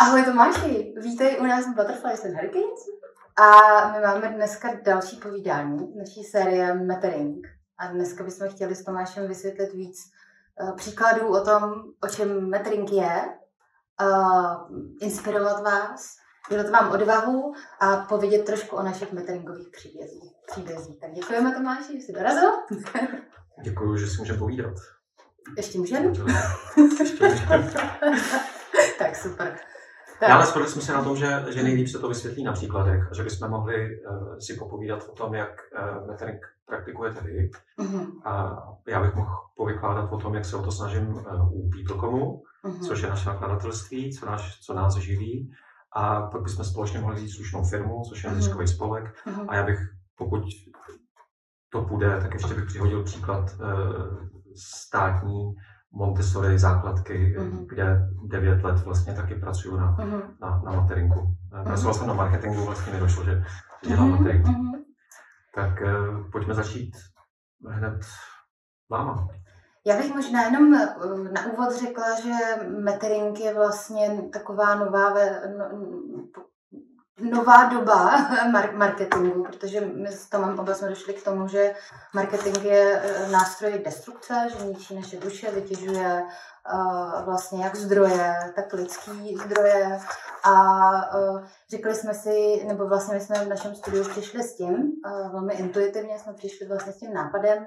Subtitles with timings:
[0.00, 2.80] Ahoj Tomáši, vítej u nás v Butterflies and Hurricanes.
[3.36, 3.48] A
[3.92, 7.46] my máme dneska další povídání naší série Metering.
[7.78, 9.98] A dneska bychom chtěli s Tomášem vysvětlit víc
[10.60, 11.62] uh, příkladů o tom,
[12.02, 13.28] o čem metering je,
[14.02, 14.54] uh,
[15.00, 16.16] inspirovat vás,
[16.50, 20.32] dělat vám odvahu a povědět trošku o našich meteringových příbězích.
[20.52, 21.00] příbězích.
[21.00, 22.50] Tak děkujeme Tomáši, že jsi dorazil.
[23.62, 24.74] Děkuji, že si můžeme povídat.
[25.56, 26.12] Ještě můžeme?
[28.98, 29.58] tak super.
[30.20, 30.30] Tak.
[30.30, 33.22] Ale shodli jsme se na tom, že, že nejlíp se to vysvětlí na příkladech, že
[33.22, 35.50] bychom mohli uh, si popovídat o tom, jak
[36.00, 37.50] uh, metering praktikujete vy.
[37.78, 38.06] Uh-huh.
[38.24, 42.42] A já bych mohl povykládat o tom, jak se o to snažím uh, u Peoplecomu,
[42.64, 42.86] uh-huh.
[42.86, 45.52] což je naše nakladatelství, co, náš, co nás živí.
[45.92, 48.74] A pak bychom společně mohli vzít slušnou firmu, což je neziskový uh-huh.
[48.74, 49.04] spolek.
[49.26, 49.46] Uh-huh.
[49.48, 49.78] A já bych,
[50.16, 50.42] pokud
[51.72, 55.54] to půjde, tak ještě bych přihodil příklad uh, státní
[55.92, 57.66] Montessori základky, mm-hmm.
[57.66, 60.22] kde 9 let vlastně taky pracuju na, mm-hmm.
[60.40, 61.20] na, na materingku.
[61.20, 61.64] Mm-hmm.
[61.64, 63.44] Pracoval jsem na marketingu, vlastně mi došlo, že
[63.86, 64.18] dělám mm-hmm.
[64.18, 64.48] materingu.
[64.48, 64.84] Mm-hmm.
[65.54, 66.96] Tak uh, pojďme začít
[67.68, 68.00] hned
[68.90, 69.28] váma.
[69.84, 70.96] Já bych možná jenom eh,
[71.32, 72.32] na úvod řekla, že
[72.66, 75.14] metering je vlastně taková nová,
[75.58, 75.64] no,
[77.20, 78.28] nová doba
[78.72, 81.74] marketingu, protože my s Tomem oba jsme došli k tomu, že
[82.14, 86.22] marketing je e, nástroj destrukce, že ničí naše duše, vytěžuje
[86.72, 90.00] uh, vlastně jak zdroje, tak lidský zdroje.
[90.44, 90.52] A
[91.18, 94.92] uh, řekli jsme si, nebo vlastně my jsme v našem studiu přišli s tím,
[95.32, 97.66] velmi intuitivně jsme přišli vlastně s tím nápadem,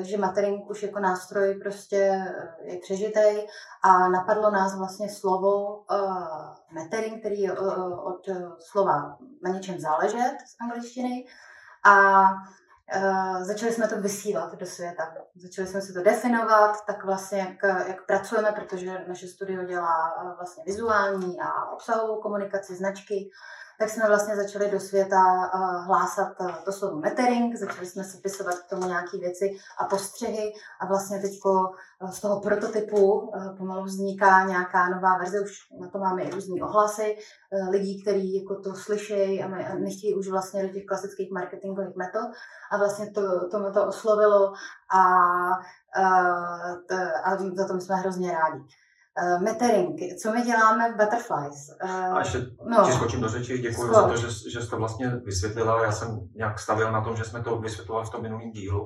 [0.00, 3.48] že matering už jako nástroj prostě eh, je přežitej
[3.82, 10.56] a napadlo nás vlastně slovo uh, metering, který je od slova na něčem záležet z
[10.60, 11.26] angličtiny
[11.84, 12.22] a
[12.96, 15.14] uh, začali jsme to vysílat do světa.
[15.36, 20.64] Začali jsme si to definovat, tak vlastně jak, jak pracujeme, protože naše studio dělá vlastně
[20.66, 23.30] vizuální a obsahovou komunikaci, značky,
[23.80, 28.16] tak jsme vlastně začali do světa uh, hlásat uh, to slovo metering, začali jsme si
[28.16, 33.84] pisovat k tomu nějaké věci a postřehy a vlastně teď uh, z toho prototypu pomalu
[33.84, 37.16] vzniká nějaká nová verze, už na to máme i různý ohlasy
[37.70, 42.30] lidí, kteří jako to slyší a, a nechtějí už vlastně do těch klasických marketingových metod
[42.70, 44.52] a vlastně to, tomu to oslovilo
[44.94, 45.04] a,
[46.86, 48.64] t, a za to my jsme hrozně rádi.
[49.22, 51.56] Uh, metering, co my děláme v Butterflies.
[51.84, 52.38] Uh, a ještě
[52.70, 55.84] no, ti skočím do řeči, děkuji za to, že, že jsi to vlastně vysvětlila.
[55.84, 58.84] Já jsem nějak stavil na tom, že jsme to vysvětlovali v tom minulém dílu,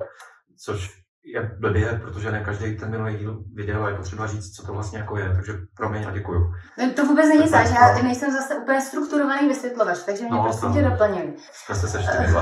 [0.65, 4.65] což je blbě, protože ne každý ten minulý díl viděl a je potřeba říct, co
[4.65, 5.33] to vlastně jako je.
[5.35, 6.39] Takže promiň a děkuji.
[6.77, 10.67] No, to vůbec není záž, já nejsem zase úplně strukturovaný vysvětlovač, takže mě no, prostě
[10.73, 11.37] tě doplňuji.
[11.51, 12.41] Jsme se sešli dva.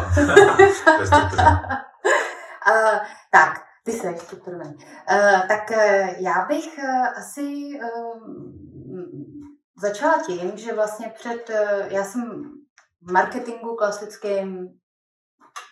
[2.71, 2.99] uh,
[3.31, 4.75] tak, ty jsi strukturovaný.
[4.75, 5.77] Uh, tak uh,
[6.23, 9.03] já bych uh, asi uh,
[9.81, 12.43] začala tím, že vlastně před, uh, já jsem
[13.01, 14.69] v marketingu klasickým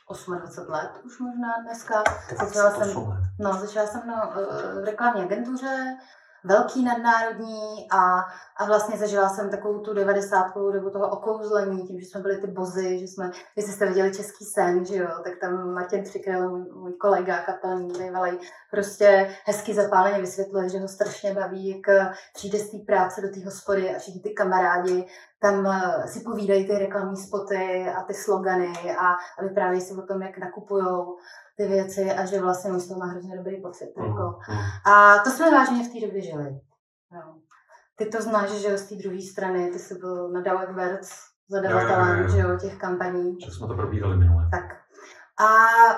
[0.09, 2.03] 28 let už možná dneska.
[2.39, 2.93] Začala jsem,
[3.39, 5.97] no, začala jsem na uh, reklamní agentuře,
[6.43, 8.19] velký nadnárodní a,
[8.57, 10.53] a vlastně zažila jsem takovou tu 90.
[10.73, 14.45] dobu toho okouzlení, tím, že jsme byli ty bozy, že jsme, jestli jste viděli Český
[14.45, 18.39] sen, že jo, tak tam Martin Přikryl, můj, můj kolega kapelní, bývalý,
[18.71, 23.45] prostě hezky zapáleně vysvětluje, že ho strašně baví, jak přijde z té práce do té
[23.45, 25.07] hospody a všichni ty kamarádi
[25.41, 29.07] tam eh, si povídají ty reklamní spoty a ty slogany a,
[29.39, 31.17] a vyprávějí si o tom, jak nakupujou
[31.57, 33.93] ty věci a že vlastně z toho má hrozně dobrý pocit.
[33.97, 34.39] Mm, jako.
[34.49, 34.93] Mm.
[34.93, 36.59] A to jsme vážně v té době žili.
[37.11, 37.35] No.
[37.95, 41.09] Ty to znáš, že z té druhé strany, ty jsi byl na Dalek Words
[41.49, 43.37] zadavatelem, že jo, těch kampaní.
[43.45, 44.47] Že jsme to probírali minule.
[44.51, 44.63] Tak.
[45.39, 45.47] A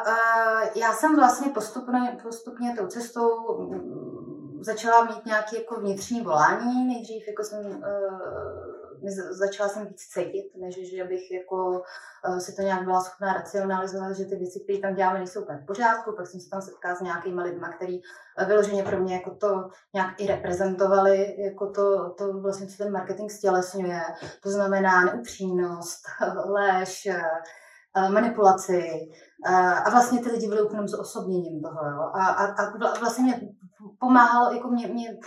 [0.08, 6.88] uh, já jsem vlastně postupně, postupně tou cestou mm, začala mít nějaké jako vnitřní volání.
[6.88, 11.84] Nejdřív jako jsem uh, začala jsem víc cítit, než že bych jako
[12.28, 15.58] uh, si to nějak byla schopná racionalizovat, že ty věci, které tam děláme, nejsou úplně
[15.58, 16.16] v pořádku.
[16.16, 18.02] Pak jsem se tam setkala s nějakými lidmi, kteří
[18.42, 22.94] uh, vyloženě pro mě jako to nějak i reprezentovali, jako to, to vlastně, co ten
[22.94, 24.02] marketing stělesňuje.
[24.44, 26.02] To znamená neupřímnost,
[26.46, 27.14] lež, uh,
[28.10, 29.10] manipulaci.
[29.86, 31.90] A vlastně ty lidi byli úplně s osobněním toho.
[31.90, 32.02] Jo.
[32.14, 33.42] A, a, a vlastně mě
[34.00, 35.18] pomáhalo, jako mě, mě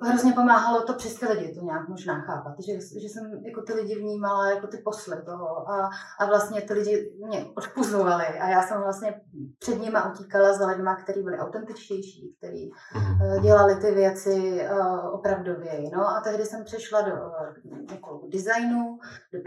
[0.00, 3.72] hrozně pomáhalo to přes ty lidi to nějak možná chápat, že, že jsem jako ty
[3.72, 8.62] lidi vnímala jako ty posly toho a, a vlastně ty lidi mě odpuzovali a já
[8.62, 9.20] jsem vlastně
[9.58, 15.90] před nima utíkala za lidma, kteří byli autentičtější, kteří uh, dělali ty věci uh, opravdově.
[15.94, 18.98] No a tehdy jsem přešla do uh, designu,
[19.32, 19.38] do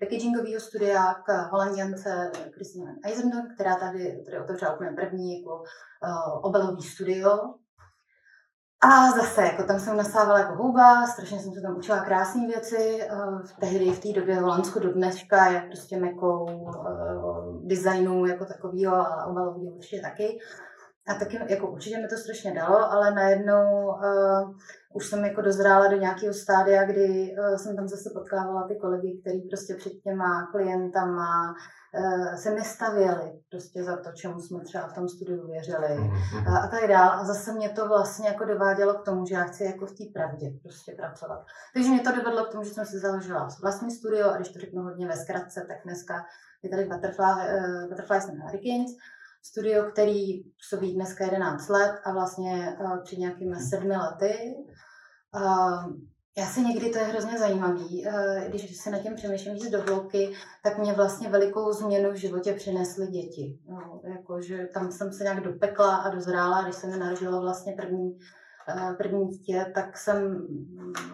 [0.00, 6.82] packagingového studia k holanděnce Christine Eisenberg, která tady, tady otevřela úplně první jako uh, obalový
[6.82, 7.38] studio
[8.82, 13.00] A zase, jako tam jsem nasávala jako houba, strašně jsem se tam učila krásné věci.
[13.12, 18.44] Uh, tehdy v té době v Holandsku do dneška je prostě mekou uh, designu jako
[18.44, 20.38] takového a obalového určitě taky.
[21.10, 24.54] A taky jako určitě mi to strašně dalo, ale najednou uh,
[24.94, 29.18] už jsem jako dozrála do nějakého stádia, kdy uh, jsem tam zase potkávala ty kolegy,
[29.20, 31.54] který prostě před těma klientama
[31.98, 35.98] uh, se nestavěli prostě za to, čemu jsme třeba v tom studiu věřili
[36.48, 37.10] a, a tak dál.
[37.10, 40.04] A zase mě to vlastně jako dovádělo k tomu, že já chci jako v té
[40.14, 41.44] pravdě prostě pracovat.
[41.74, 44.58] Takže mě to dovedlo k tomu, že jsem si založila vlastní studio a když to
[44.58, 46.14] řeknu hodně ve zkratce, tak dneska
[46.62, 48.90] je tady Butterfly, uh, Butterflies and Hurricanes,
[49.42, 54.54] studio, který působí dneska 11 let a vlastně uh, před nějakými sedmi lety.
[55.34, 55.92] Uh,
[56.38, 59.82] já si někdy, to je hrozně zajímavý, uh, když se na tím přemýšlím víc do
[59.82, 60.32] hloubky,
[60.62, 63.58] tak mě vlastně velikou změnu v životě přinesly děti.
[63.68, 67.72] No, jako, že tam jsem se nějak dopekla a dozrála, když se mi narodilo vlastně
[67.72, 68.18] první,
[68.74, 70.46] uh, první dítě, tak jsem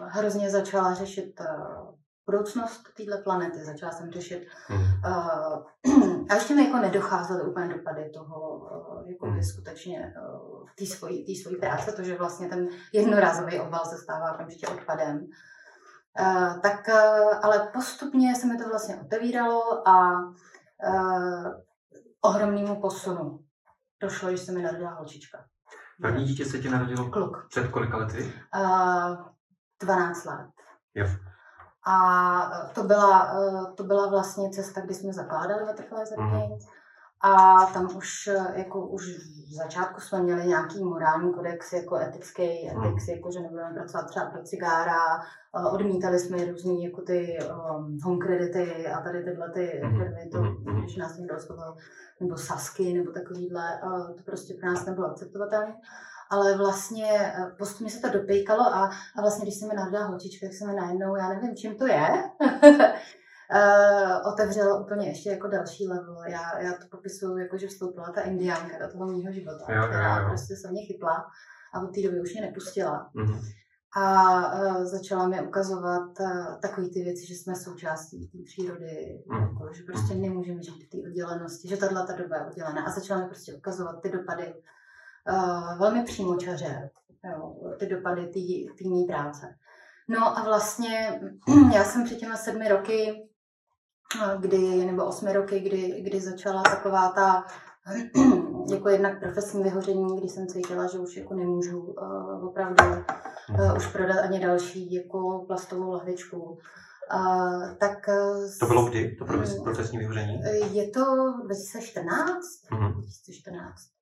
[0.01, 1.96] hrozně začala řešit uh,
[2.27, 3.65] budouctnost téhle planety.
[3.65, 4.47] Začala jsem řešit.
[4.69, 4.77] Mm.
[4.77, 9.43] Uh, a ještě mi jako nedocházely úplně dopady toho, uh, jako mm.
[9.43, 14.67] skutečně uh, té svojí, svojí práce, to, že vlastně ten jednorázový obal se stává okamžitě
[14.67, 15.27] odpadem.
[16.19, 21.47] Uh, tak, uh, ale postupně se mi to vlastně otevíralo a uh,
[22.21, 23.39] ohromnému posunu
[24.01, 25.45] došlo, že se mi narodila holčička.
[26.01, 27.47] První dítě se ti narodilo Kluk.
[27.49, 28.33] před kolika lety?
[28.55, 29.15] Uh,
[29.81, 30.47] 12 let.
[30.95, 31.07] Jo.
[31.87, 36.57] A to byla, eh, to byla vlastně cesta, kdy jsme zakládali Butterflies mm-hmm.
[37.21, 39.03] A tam už, eh, jako už
[39.49, 42.83] v začátku jsme měli nějaký morální kodex, jako etický, mm.
[42.83, 47.99] etik, jako že nebudeme pracovat třeba pro cigára, eh, odmítali jsme různý jako ty um,
[48.03, 50.81] home credity a tady tyhle ty firmy, to, mm.
[50.81, 51.75] když nás někdo oslovil,
[52.19, 53.79] nebo Sasky, nebo takovýhle,
[54.17, 55.75] to prostě pro nás nebylo akceptovatelné
[56.29, 60.47] ale vlastně eh, postupně se to dopejkalo a, a vlastně, když se mi narodila holčička,
[60.47, 62.09] tak se mi najednou, já nevím, čím to je,
[63.53, 66.23] uh, otevřelo úplně ještě jako další level.
[66.27, 70.17] Já, já to popisuju jako, že vstoupila ta indiánka do toho mého života, jo, která
[70.17, 70.27] jo, jo.
[70.27, 71.25] prostě se mě chytla
[71.73, 73.09] a od té doby už mě nepustila.
[73.15, 73.41] Mm-hmm.
[73.97, 74.05] A
[74.53, 79.41] uh, začala mi ukazovat uh, takové ty věci, že jsme součástí té přírody, mm.
[79.41, 80.21] jako, že prostě mm.
[80.21, 82.85] nemůžeme žít v té oddělenosti, že tahle ta doba je oddělená.
[82.85, 84.53] A začala mi prostě ukazovat ty dopady
[85.29, 86.89] uh, velmi přímočaře,
[87.31, 88.27] jo, ty dopady
[88.77, 89.55] té mý práce.
[90.07, 91.21] No a vlastně
[91.73, 93.29] já jsem před těma sedmi roky,
[94.23, 97.45] eh, kdy, nebo osmi roky, kdy, kdy začala taková ta
[98.71, 102.83] jako jednak profesní vyhoření, kdy jsem cítila, že už jako nemůžu uh, opravdu
[103.49, 106.59] uh, už prodat ani další jako plastovou lahvičku.
[107.13, 108.09] Uh, tak,
[108.59, 109.25] to bylo kdy, to
[109.63, 110.39] profesní vyhoření?
[110.71, 112.37] Je to 2014.
[112.71, 112.93] Mm-hmm.
[112.93, 113.96] 2014.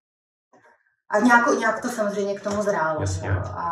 [1.16, 3.02] A nějak, nějak to samozřejmě k tomu zrálo.
[3.02, 3.30] Jasně.
[3.32, 3.70] A,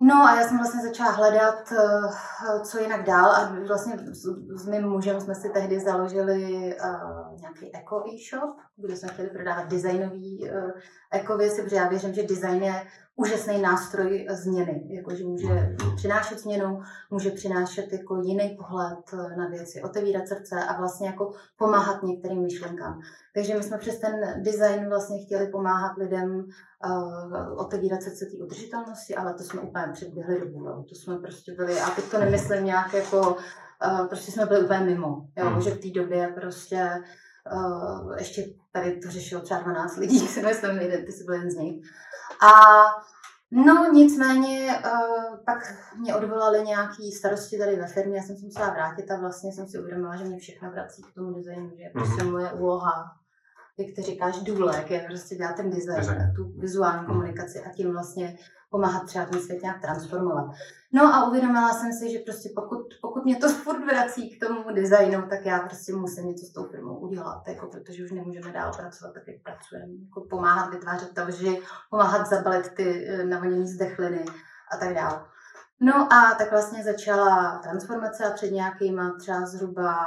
[0.00, 4.22] no a já jsem vlastně začala hledat, eh, co jinak dál a vlastně s,
[4.62, 6.44] s mým mužem jsme si tehdy založili
[6.84, 10.70] uh, nějaký eco e-shop, kde jsme chtěli prodávat designový uh,
[11.12, 12.86] eco věci, protože já věřím, že design je
[13.18, 18.98] úžasný nástroj změny, jako že může přinášet změnu, může přinášet jako jiný pohled
[19.38, 23.00] na věci, otevírat srdce a vlastně jako pomáhat některým myšlenkám.
[23.34, 26.44] Takže my jsme přes ten design vlastně chtěli pomáhat lidem
[26.86, 30.64] uh, otevírat srdce té udržitelnosti, ale to jsme úplně předběhli dobu.
[30.64, 30.84] Jo.
[30.88, 34.80] To jsme prostě byli, a teď to nemyslím nějak jako, uh, prostě jsme byli úplně
[34.80, 35.26] mimo.
[35.36, 35.60] Jo, hmm.
[35.60, 36.90] že v té době prostě
[37.52, 41.56] uh, ještě tady to řešilo třeba 12 lidí, si myslím, ty jsi byl jeden z
[41.56, 41.84] nich.
[42.42, 42.50] A
[43.50, 45.58] No nicméně uh, pak
[45.96, 49.68] mě odvolali nějaký starosti tady ve firmě, já jsem se musela vrátit a vlastně jsem
[49.68, 52.30] si uvědomila, že mě všechno vrací k tomu designu, že je prostě mm-hmm.
[52.30, 53.16] moje úloha
[53.78, 56.32] jak ty říkáš, důlek, je prostě dělat ten design, design.
[56.36, 57.06] tu vizuální hmm.
[57.06, 58.38] komunikaci a tím vlastně
[58.70, 60.46] pomáhat třeba ten svět nějak transformovat.
[60.92, 64.74] No a uvědomila jsem si, že prostě pokud, pokud mě to furt vrací k tomu
[64.74, 68.72] designu, tak já prostě musím něco s tou firmou udělat, jako protože už nemůžeme dál
[68.76, 69.92] pracovat tak, jak pracujeme.
[70.04, 74.24] Jako pomáhat vytvářet ta lži, pomáhat zabalit ty eh, navoněné zdechliny
[74.72, 75.24] a tak dále.
[75.80, 80.06] No a tak vlastně začala transformace a před nějakýma třeba zhruba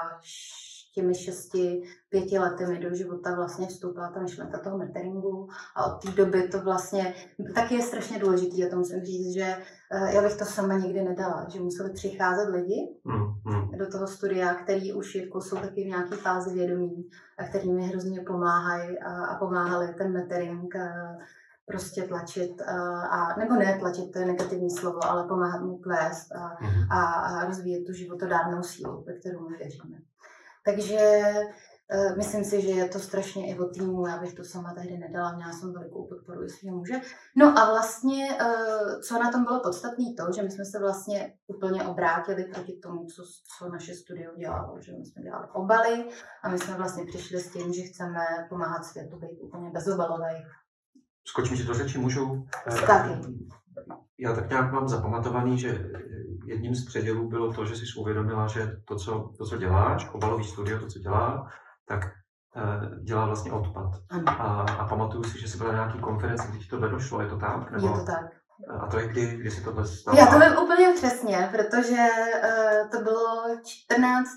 [0.93, 6.01] těmi šesti, pěti lety mi do života vlastně vstoupila ta myšlenka toho meteringu a od
[6.01, 7.13] té doby to vlastně
[7.55, 9.57] taky je strašně důležitý, a to musím říct, že
[9.91, 13.77] eh, já bych to sama nikdy nedala, že museli přicházet lidi mm, mm.
[13.77, 17.83] do toho studia, který už jako jsou taky v nějaké fázi vědomí a který mi
[17.83, 21.17] hrozně pomáhají a, a pomáhali ten metering a,
[21.65, 26.31] prostě tlačit, a, a, nebo ne tlačit, to je negativní slovo, ale pomáhat mu kvést
[26.31, 26.91] a, mm.
[26.91, 29.97] a, a rozvíjet tu životodárnou sílu, ve kterou my věříme.
[30.65, 31.33] Takže
[31.93, 34.97] Eh, myslím si, že je to strašně i o týmu, já bych to sama tehdy
[34.97, 36.93] nedala, měla jsem velikou podporu i svého muže.
[37.37, 41.33] No a vlastně, eh, co na tom bylo podstatné, to, že my jsme se vlastně
[41.47, 43.23] úplně obrátili proti tomu, co,
[43.57, 46.09] co naše studio dělalo, že my jsme dělali obaly
[46.43, 50.35] a my jsme vlastně přišli s tím, že chceme pomáhat světu být úplně bezobalový.
[51.27, 52.45] Skočím ti do řeči, můžu?
[52.87, 53.09] Taky.
[54.19, 55.91] Já tak nějak mám zapamatovaný, že
[56.51, 60.43] jedním z předělů bylo to, že jsi uvědomila, že to, co, to, co děláš, obalový
[60.43, 61.47] studio, to, co dělá,
[61.85, 62.11] tak
[62.55, 63.91] uh, dělá vlastně odpad.
[64.25, 67.27] A, a pamatuju si, že jsi byla na nějaký konferenci, kdy ti to došlo, je
[67.27, 67.71] to tak?
[67.71, 67.87] Nebo...
[67.87, 68.40] Je to tak.
[68.67, 70.17] A to je kdy, kdy si to stalo?
[70.17, 74.29] Já to vím úplně přesně, protože uh, to bylo 14.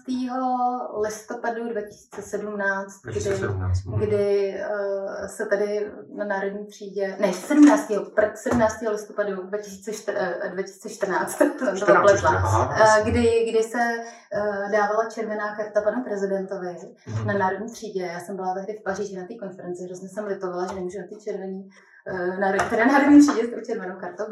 [1.02, 4.00] listopadu 2017, 2017 kdy, mm.
[4.00, 7.92] kdy uh, se tady na Národní třídě, ne, 17.
[8.34, 8.80] 17.
[8.90, 16.76] listopadu 2014, 2014 to 14, uh, kdy, kdy se uh, dávala červená karta panu prezidentovi
[17.06, 17.26] mm.
[17.26, 18.02] na Národní třídě.
[18.02, 21.06] Já jsem byla tehdy v Paříži na té konferenci, hrozně jsem litovala, že nemůžu na
[21.06, 21.70] ty červený
[22.06, 24.24] Eh, na, které národní třídě s tou červenou kartou.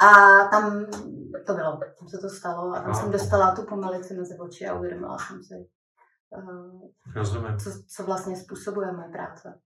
[0.00, 0.08] A
[0.48, 0.86] tam
[1.46, 4.74] to bylo, tam se to stalo a tam jsem dostala tu pomelici mezi oči a
[4.74, 5.54] uvědomila jsem si,
[6.30, 9.60] uh, co, co vlastně způsobuje moje práce.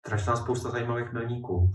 [0.00, 1.72] Strašná spousta zajímavých milníků.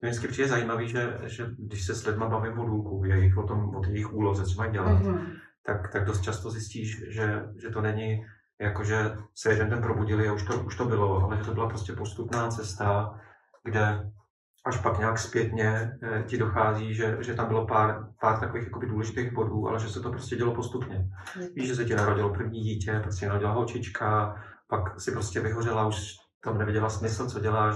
[0.00, 3.42] Mě vždycky přijde zajímavý, že, že když se s lidma bavím o důlku, jejich, o,
[3.42, 5.40] tom, o jejich úloze, co mají dělat, mm-hmm.
[5.62, 8.26] tak, tak dost často zjistíš, že, že to není
[8.60, 11.68] jakože se jeden den probudili a už to, už to bylo, ale že to byla
[11.68, 13.20] prostě postupná cesta,
[13.64, 14.10] kde
[14.66, 18.86] až pak nějak zpětně eh, ti dochází, že, že tam bylo pár, pár takových jakoby
[18.86, 21.08] důležitých bodů, ale že se to prostě dělo postupně.
[21.54, 24.36] Víš, že se ti narodilo první dítě, pak si narodila holčička,
[24.68, 27.74] pak si prostě vyhořela, už tam neviděla smysl, co děláš,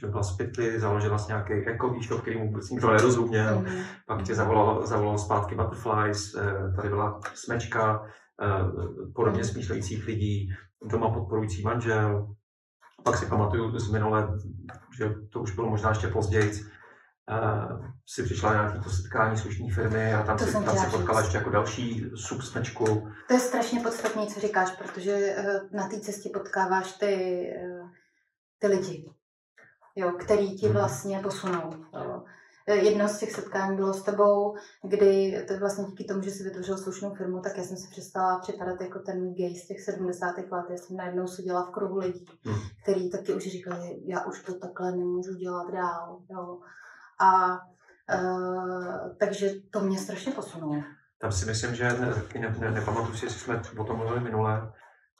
[0.00, 3.82] že byla zpětli, založila si nějaký eco shop, který mu vůbec nikdo nerozuměl, mm.
[4.06, 8.06] pak tě zavolal, zavolal zpátky Butterflies, eh, tady byla smečka,
[9.14, 10.48] podobně smýšlejících lidí,
[10.84, 12.34] doma podporující manžel.
[13.04, 14.28] Pak si pamatuju z minule,
[14.98, 19.70] že to už bylo možná ještě později, uh, si přišla na nějaké to setkání slušní
[19.70, 22.84] firmy a tam to si, tam si potkala ještě jako další subsmečku.
[23.28, 27.46] To je strašně podstatné, co říkáš, protože uh, na té cestě potkáváš ty,
[27.80, 27.88] uh,
[28.58, 29.12] ty lidi,
[29.96, 30.74] jo, který ti mhm.
[30.74, 31.70] vlastně posunou.
[31.94, 32.24] Jo.
[32.66, 36.44] Eh, jedno z těch setkání bylo s tebou, kdy to vlastně díky tomu, že si
[36.44, 40.26] vytvořil slušnou firmu, tak já jsem si přestala připadat jako ten gay z těch 70.
[40.50, 40.66] let.
[40.70, 42.60] Já jsem najednou seděla v kruhu lidí, hmm.
[42.82, 46.18] který taky už říkali, já už to takhle nemůžu dělat dál.
[46.30, 46.58] Jo.
[47.20, 47.52] A
[48.14, 50.82] uh, takže to mě strašně posunulo.
[51.18, 54.72] Tam si myslím, že ne, ne, ne, nepamatuji si, jestli jsme o tom mluvili minule,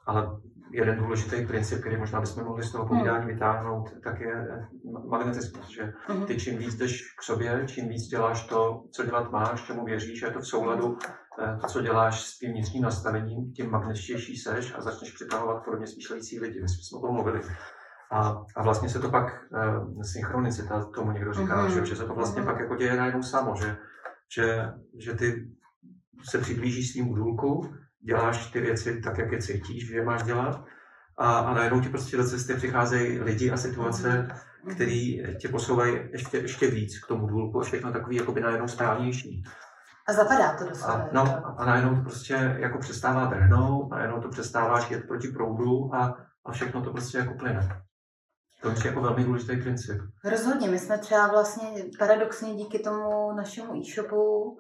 [0.06, 0.40] ale
[0.71, 3.35] jeden důležitý princip, který možná bychom mohli z toho povídání hmm.
[3.35, 4.66] vytáhnout, tak je eh,
[5.09, 6.26] magnetismus, že hmm.
[6.26, 10.23] ty čím víc jdeš k sobě, čím víc děláš to, co dělat máš, čemu věříš,
[10.23, 10.99] je to v souladu,
[11.42, 15.87] eh, to, co děláš s tím vnitřním nastavením, tím magnetičtější seš a začneš přitahovat podobně
[15.87, 16.61] smýšlející lidi.
[16.61, 17.40] My jsme o tom mluvili.
[18.12, 21.75] A, a vlastně se to pak, uh, synchronicita, tomu někdo říká, mm-hmm.
[21.75, 22.45] že, že se to vlastně mm-hmm.
[22.45, 23.76] pak jako děje najednou samo, že,
[24.35, 24.66] že,
[24.99, 25.49] že ty
[26.25, 30.64] se přiblížíš svým údulku, děláš ty věci tak, jak je cítíš, že je máš dělat
[31.18, 34.28] a, a najednou ti prostě do cesty přicházejí lidi a situace,
[34.75, 39.42] které tě posouvají ještě, ještě víc k tomu důlku a všechno takový jakoby najednou správnější.
[40.09, 40.92] A zapadá to do sebe.
[40.92, 45.94] A, no, a najednou to prostě jako přestává drhnout, najednou to přestáváš jet proti proudu
[45.94, 47.82] a, a všechno to prostě jako plyne.
[48.62, 50.00] To je jako velmi důležitý princip.
[50.25, 51.68] Rozhodně, my jsme třeba vlastně
[51.99, 54.59] paradoxně díky tomu našemu e-shopu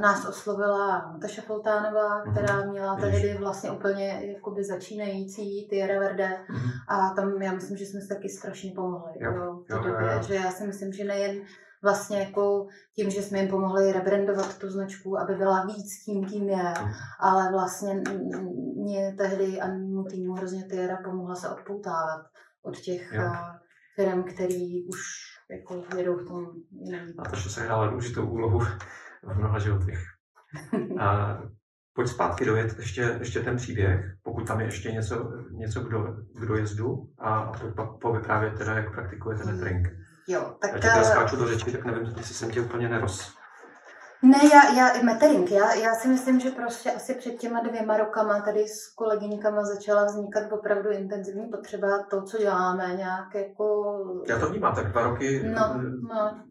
[0.00, 2.32] nás oslovila Nataša Foltánová, mhm.
[2.32, 6.70] která měla tehdy vlastně úplně jakoby začínající Tierra Verde mm-hmm.
[6.88, 10.06] a tam já myslím, že jsme se taky strašně pomohli jo, jo, v té době,
[10.06, 10.22] jo, jo.
[10.22, 11.42] že já si myslím, že nejen
[11.82, 16.48] vlastně jako tím, že jsme jim pomohli rebrandovat tu značku, aby byla víc tím, kým
[16.48, 16.92] je, mm.
[17.20, 18.02] ale vlastně
[18.76, 22.26] mě tehdy a mému týmu hrozně Tierra pomohla se odpoutávat
[22.62, 23.22] od těch jo.
[23.22, 23.38] Eh,
[23.96, 24.98] firm, který už
[25.50, 27.14] jako jedou v tom jiném.
[27.18, 28.60] A to, že se hrála důležitou úlohu
[29.34, 29.98] v mnoha životech.
[31.00, 31.38] A
[31.94, 36.16] pojď zpátky dojet ještě, ještě ten příběh, pokud tam je ještě něco, něco k, do,
[36.46, 39.88] dojezdu a, pak povyprávět teda, jak praktikujete netring.
[40.28, 40.72] Jo, tak...
[40.72, 43.36] Já tě teda skáču do řeči, tak nevím, jestli jsem tě úplně neroz,
[44.22, 48.40] ne, já, já metering, já, já si myslím, že prostě asi před těma dvěma rokama
[48.40, 53.96] tady s kolegyňkama začala vznikat opravdu intenzivní potřeba to, co děláme, nějak jako...
[54.28, 55.74] Já to vnímám, tak dva roky, no,
[56.14, 56.44] no.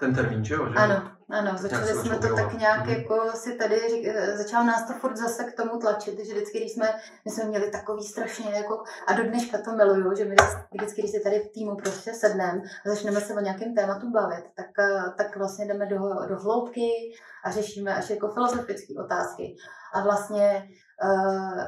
[0.00, 0.68] ten termín, že jo?
[0.68, 0.74] Že?
[0.74, 2.98] Ano, ano, začali jsme to tak nějak mm-hmm.
[2.98, 6.88] jako si tady, začalo nás to furt zase k tomu tlačit, že vždycky, když jsme,
[7.24, 10.34] my jsme měli takový strašně jako, a do dneška to miluju, že my
[10.72, 14.44] vždycky, když si tady v týmu prostě sedneme a začneme se o nějakém tématu bavit,
[14.56, 14.66] tak,
[15.16, 16.90] tak vlastně jdeme do, do hloubky
[17.44, 19.56] a řešíme až jako filozofické otázky.
[19.92, 20.68] A vlastně
[21.04, 21.62] Uh,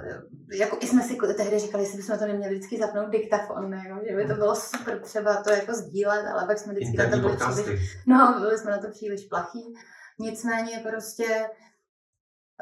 [0.53, 4.17] jako i jsme si tehdy říkali, jestli bychom to neměli vždycky zapnout diktafon, jako, že
[4.17, 7.37] by to bylo super třeba to jako sdílet, ale pak jsme vždycky na to byli
[7.37, 9.75] příliš, no, byli jsme na to příliš plachý.
[10.19, 11.51] Nicméně prostě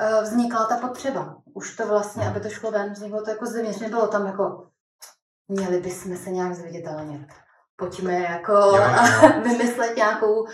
[0.00, 1.42] uh, vznikla ta potřeba.
[1.54, 4.70] Už to vlastně, aby to šlo ven, vzniklo to jako zevnitř, nebylo tam jako
[5.48, 7.28] měli bychom se nějak zviditelnit
[7.80, 8.76] pojďme jako jo,
[9.22, 9.42] jo.
[9.44, 10.48] vymyslet nějakou uh,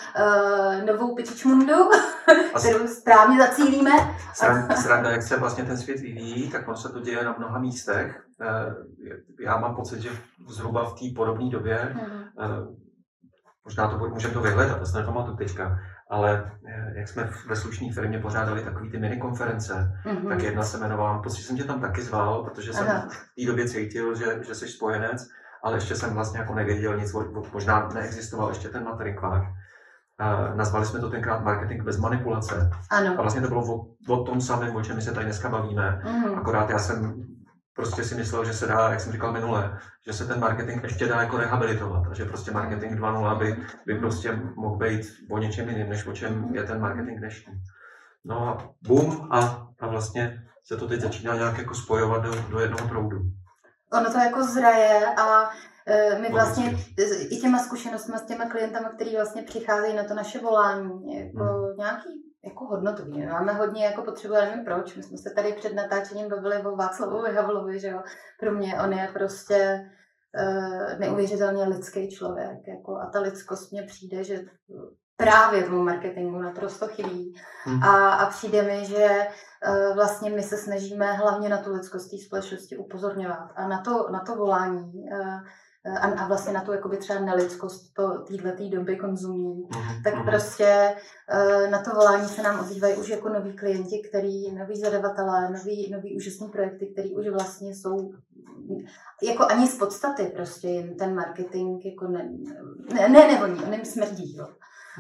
[0.86, 1.74] novou pičičmundu,
[2.58, 3.90] kterou správně zacílíme.
[4.76, 8.26] Sranda, jak se vlastně ten svět vyvíjí, tak on se to děje na mnoha místech.
[8.40, 8.74] Uh,
[9.40, 10.10] já mám pocit, že
[10.48, 11.96] zhruba v té podobné době,
[12.38, 12.74] uh,
[13.64, 15.78] možná to můžeme to vyhledat, já se nepamatuju teďka,
[16.10, 16.52] ale
[16.94, 20.28] jak jsme ve slušné firmě pořádali takové ty mini konference, mm-hmm.
[20.28, 23.08] tak jedna se jmenovala, pocit, že jsem tě tam taky zval, protože jsem Aha.
[23.10, 25.28] v té době cítil, že, že jsi spojenec
[25.66, 27.14] ale ještě jsem vlastně jako nevěděl nic,
[27.52, 29.42] možná neexistoval ještě ten materikvák.
[29.42, 32.70] Uh, nazvali jsme to tenkrát marketing bez manipulace.
[32.90, 33.14] Ano.
[33.18, 36.02] A vlastně to bylo o, o tom samém, o čem my se tady dneska bavíme.
[36.04, 36.38] Mm.
[36.38, 37.24] Akorát já jsem
[37.76, 41.06] prostě si myslel, že se dá, jak jsem říkal minule, že se ten marketing ještě
[41.06, 43.56] dá jako rehabilitovat a že prostě marketing 2.0 by,
[43.86, 47.52] by prostě mohl být o něčem jiným, než o čem je ten marketing dnešní.
[48.24, 52.60] No a boom a, a vlastně se to teď začíná nějak jako spojovat do, do
[52.60, 53.18] jednoho proudu
[53.92, 55.50] ono to jako zraje a
[55.86, 56.78] e, my vlastně
[57.30, 61.76] i těma zkušenostmi s těma klientama, který vlastně přicházejí na to naše volání, jako hmm.
[61.76, 63.26] nějaký jako hodnotový.
[63.26, 67.22] Máme hodně, jako potřebujeme, nevím proč, my jsme se tady před natáčením bavili o Václavu
[67.34, 68.02] Havlovi, že jo.
[68.40, 69.90] Pro mě on je prostě
[70.38, 74.44] uh, neuvěřitelně lidský člověk, jako a ta lidskost mně přijde, že
[75.16, 77.34] právě v marketingu naprosto chybí.
[77.64, 77.82] Hmm.
[77.82, 79.26] A, a přijde mi, že
[79.68, 84.08] uh, vlastně my se snažíme hlavně na tu lidskost té společnosti upozorňovat a na to,
[84.12, 85.40] na to volání uh,
[85.94, 90.02] a, a vlastně na tu jakoby třeba nelidskost této doby konzumní, mm-hmm.
[90.04, 90.24] tak mhm.
[90.24, 90.94] prostě
[91.34, 95.90] uh, na to volání se nám ozývají už jako noví klienti, který, noví zadavatelé, noví,
[95.92, 98.12] noví úžasní projekty, který už vlastně jsou
[99.22, 102.28] jako ani z podstaty prostě ten marketing jako ne,
[102.94, 104.36] ne, ne nevoní, on jim smrdí.
[104.36, 104.46] Jo.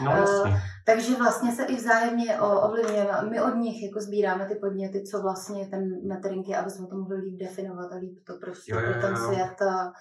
[0.04, 3.30] No, uh, takže vlastně se i vzájemně ovlivňujeme.
[3.30, 6.96] My od nich jako sbíráme ty podněty, co vlastně ten metering je, aby jsme to
[6.96, 9.00] mohli líp definovat a líp to prostě jo, jo, jo.
[9.00, 9.92] ten svět a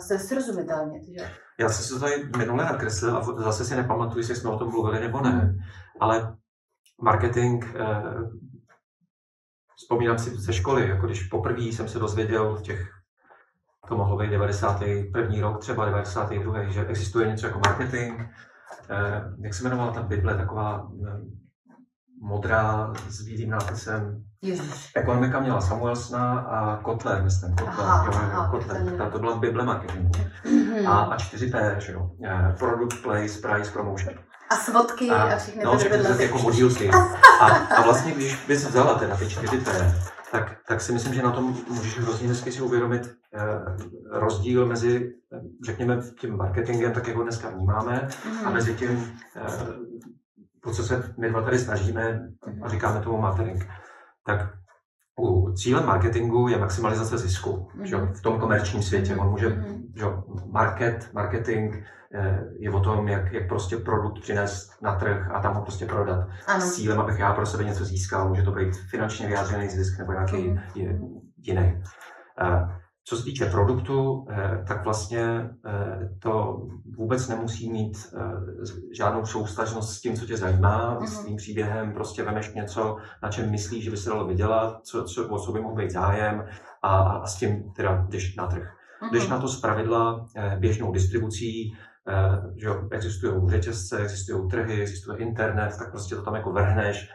[0.00, 1.00] se srozumitelně.
[1.04, 1.30] Že?
[1.58, 4.70] Já jsem si to tady minule nakreslil a zase si nepamatuju, jestli jsme o tom
[4.70, 5.54] mluvili nebo ne,
[6.00, 6.36] ale
[7.02, 8.02] marketing, eh,
[9.76, 12.88] vzpomínám si ze školy, jako když poprvé jsem se dozvěděl v těch
[13.88, 15.40] to mohlo být 91.
[15.40, 16.70] rok, třeba 92.
[16.70, 18.20] že existuje něco jako marketing,
[19.40, 21.20] jak se jmenovala ta Bible, taková eh,
[22.22, 24.24] modrá s bílým nápisem.
[24.42, 24.92] Ježiš.
[24.96, 27.50] Ekonomika měla Samuelsona a Kotler, myslím.
[27.50, 28.96] Kotler, aha, jo, aha, Kotler.
[28.98, 30.10] Ta, to byla Bible marketingu.
[30.44, 30.88] Mm-hmm.
[30.88, 32.10] A, a 4P, že jo.
[32.24, 34.14] Eh, product, place, price, promotion.
[34.50, 36.90] A svodky a, a všechny no, všechny ty jako modílky.
[37.40, 39.94] A, a vlastně, když bys vzala teda ty 4P,
[40.30, 43.40] tak, tak si myslím, že na tom můžeš hrozně hezky si uvědomit eh,
[44.18, 45.12] rozdíl mezi,
[45.64, 48.46] řekněme, tím marketingem, tak jak ho dneska vnímáme, mm.
[48.46, 49.42] a mezi tím, eh,
[50.62, 52.28] po co se my dva tady snažíme
[52.62, 53.64] a říkáme tomu marketing.
[54.26, 54.57] Tak
[55.54, 57.86] cílem marketingu je maximalizace zisku mm.
[57.86, 59.16] že, v tom komerčním světě.
[59.16, 59.92] On může, mm.
[59.96, 60.04] že,
[60.52, 61.74] market, marketing
[62.14, 65.86] eh, je o tom, jak, jak prostě produkt přinést na trh a tam ho prostě
[65.86, 66.28] prodat.
[66.46, 66.60] Ano.
[66.60, 68.28] S cílem, abych já pro sebe něco získal.
[68.28, 70.58] Může to být finančně vyjádřený zisk nebo nějaký mm.
[71.36, 71.82] jiný.
[73.08, 76.62] Co se týče produktu, eh, tak vlastně eh, to
[76.96, 78.20] vůbec nemusí mít eh,
[78.96, 81.06] žádnou soustažnost s tím, co tě zajímá, mm-hmm.
[81.06, 85.04] s tím příběhem, prostě vemeš něco, na čem myslíš, že by se dalo vydělat, co,
[85.04, 86.44] co, o co by mohl být zájem
[86.82, 88.62] a, a s tím teda jdeš na trh.
[89.02, 89.12] Mm-hmm.
[89.12, 90.26] Jdeš na to z pravidla
[90.58, 91.76] běžnou distribucí,
[92.56, 97.10] že existují řetězce, existují trhy, existuje internet, tak prostě to tam jako vrhneš,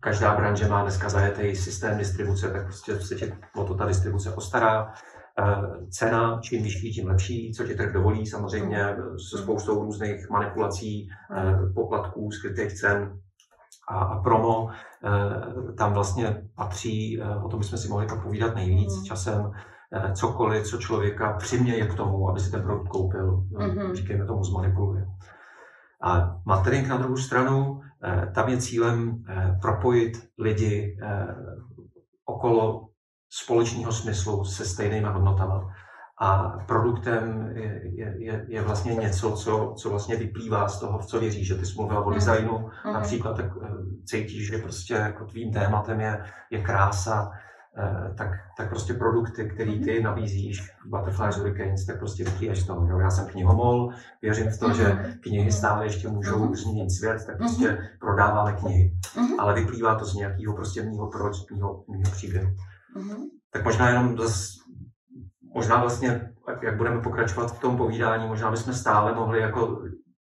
[0.00, 4.30] každá branže má dneska zajetý systém distribuce, tak prostě se tě o to ta distribuce
[4.30, 4.92] postará.
[5.40, 8.96] Eh, cena, čím vyšší, tím lepší, co ti trh dovolí, samozřejmě
[9.30, 13.18] se spoustou různých manipulací, eh, poplatků, skrytých cen
[13.88, 14.70] a, a promo.
[15.04, 19.04] Eh, tam vlastně patří, o tom bychom si mohli povídat nejvíc mm.
[19.04, 19.52] časem,
[20.14, 23.94] cokoliv, co člověka přiměje k tomu, aby si ten produkt koupil, mm-hmm.
[23.94, 25.06] říkejme tomu zmanipuluje.
[26.02, 27.80] A matering na druhou stranu,
[28.34, 31.26] tam je cílem eh, propojit lidi eh,
[32.24, 32.88] okolo
[33.30, 35.64] společného smyslu se stejnými hodnotami.
[36.20, 37.52] A produktem
[37.94, 41.54] je, je, je vlastně něco, co, co vlastně vyplývá z toho, v co věříš, že
[41.54, 42.92] ty jsi mluvila o designu, mm.
[42.92, 43.46] například tak
[44.04, 47.47] cítíš, že prostě jako tvým tématem je, je krása, Eh,
[48.16, 50.02] tak, tak prostě produkty, které ty mhm.
[50.02, 52.86] nabízíš v Butterflies Hurricanes, tak prostě vypíješ z toho.
[52.86, 52.98] Jo?
[52.98, 55.12] Já jsem knihomol, věřím v to, že mhm.
[55.20, 56.54] knihy stále ještě můžou mhm.
[56.54, 58.92] změnit svět, tak prostě prodáváme knihy.
[59.38, 62.50] Ale vyplývá to z nějakého prostě mýho proč, mýho, mýho příběhu.
[63.52, 64.58] Tak možná jenom zase
[65.54, 66.30] možná vlastně,
[66.62, 69.82] jak budeme pokračovat v tom povídání, možná bychom stále mohli jako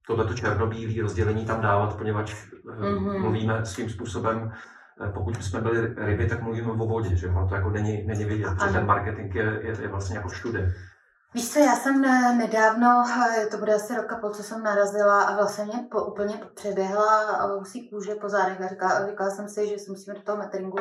[0.07, 2.35] tohleto černobílé rozdělení tam dávat, poněvadž
[2.65, 3.21] mm-hmm.
[3.21, 4.80] mluvíme svým způsobem Eh,
[5.15, 8.49] pokud jsme byli ryby, tak mluvíme o vodě, že ono to jako není, není vidět,
[8.67, 10.73] že ten marketing je, je, je vlastně jako všude.
[11.35, 12.03] Víš co, já jsem
[12.39, 13.05] nedávno,
[13.39, 17.43] eh, to bude asi roka po, co jsem narazila a vlastně mě po, úplně přeběhla
[17.47, 20.79] husí kůže po zádech a říkala, říkala jsem si, že si musíme do toho meteringu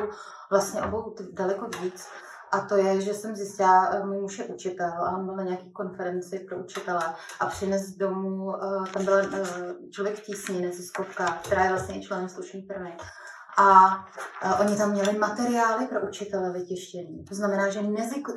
[0.52, 2.08] vlastně obou daleko víc.
[2.52, 5.44] A to je, že jsem zjistila, eh, můj muž je učitel a on byl na
[5.44, 7.04] nějaké konferenci pro učitele
[7.40, 8.56] a přines domů,
[8.94, 9.22] tam byl
[9.92, 12.98] člověk v tísni, neziskovka, která je vlastně členem slušný firmy
[13.60, 17.26] a oni tam měli materiály pro učitele vytištění.
[17.26, 17.82] To znamená, že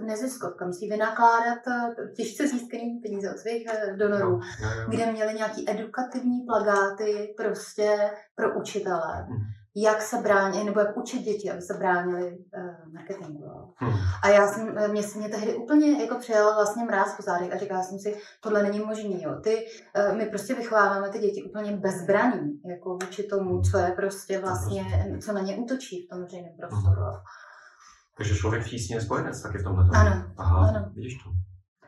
[0.01, 4.89] neziskovka musí vynakládat e, těžce získané peníze od svých e, donorů, no, no, no.
[4.89, 9.27] kde měli nějaký edukativní plagáty prostě pro učitele.
[9.29, 13.75] Hmm jak se bránit, nebo jak učit děti, aby se bránili uh, marketingu.
[13.77, 13.93] Hmm.
[14.23, 17.59] A já jsem, eh, mě, mě tehdy úplně jako přijel vlastně mráz po zádech a
[17.59, 19.41] říkala jsem si, tohle není možný, jo.
[19.43, 19.67] Ty,
[20.11, 24.85] uh, my prostě vychováváme ty děti úplně bezbraný, jako vůči tomu, co je prostě vlastně,
[25.25, 27.03] co na ně útočí v tom veřejném prostoru.
[27.03, 27.21] Hmm.
[28.17, 29.85] Takže člověk v tísně je spojenec taky v tomhle.
[29.93, 30.91] Ano, Aha, ano.
[30.95, 31.31] vidíš to.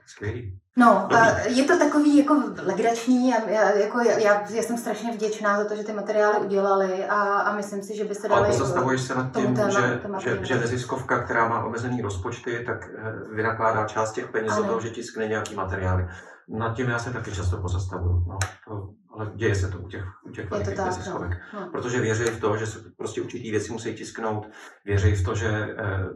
[0.06, 0.58] Skvělý.
[0.76, 1.08] No,
[1.46, 4.18] je to takový jako legrační a já, jako já,
[4.50, 8.04] já jsem strašně vděčná za to, že ty materiály udělali a, a myslím si, že
[8.04, 8.40] by se dali...
[8.40, 12.88] Ale pozastavuješ se nad tím, téma, že, že, že neziskovka, která má omezený rozpočty, tak
[12.98, 16.06] eh, vynakládá část těch peněz za to, že tiskne nějaký materiály.
[16.48, 18.24] Nad tím já se taky často pozastavuju.
[18.28, 18.38] No,
[18.68, 20.84] to, ale děje se to u těch, u těch velikých no.
[20.84, 21.32] neziskovek.
[21.54, 21.68] No.
[21.72, 24.48] Protože věří v to, že se prostě určitý věci musí tisknout,
[24.84, 26.06] věří v to, že eh,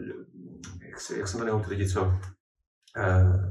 [0.89, 2.13] jak se, jak se jmenují ty lidi, co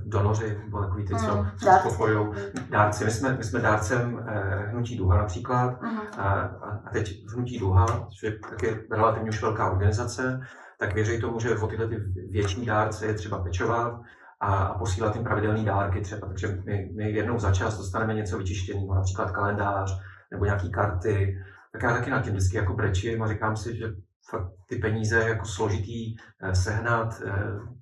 [0.06, 2.28] donoři, nebo takový ty, co, mm, co spokojují
[2.70, 3.06] dárci.
[3.06, 6.00] My jsme, my jsme dárcem eh, Hnutí Duha například mm.
[6.18, 10.40] a, a teď Hnutí Duha, což je taky relativně už velká organizace,
[10.80, 11.96] tak věří tomu, že o tyhle ty
[12.30, 14.02] větší dárce je třeba pečovat
[14.40, 16.28] a, a posílat jim pravidelné dárky třeba.
[16.28, 20.00] Takže my, my jednou za čas dostaneme něco vyčištěného, například kalendář
[20.32, 21.38] nebo nějaké karty.
[21.74, 23.86] Tak já taky na tím vždycky jako brečím a říkám si, že
[24.30, 27.32] fakt ty peníze jako složitý eh, sehnat, eh,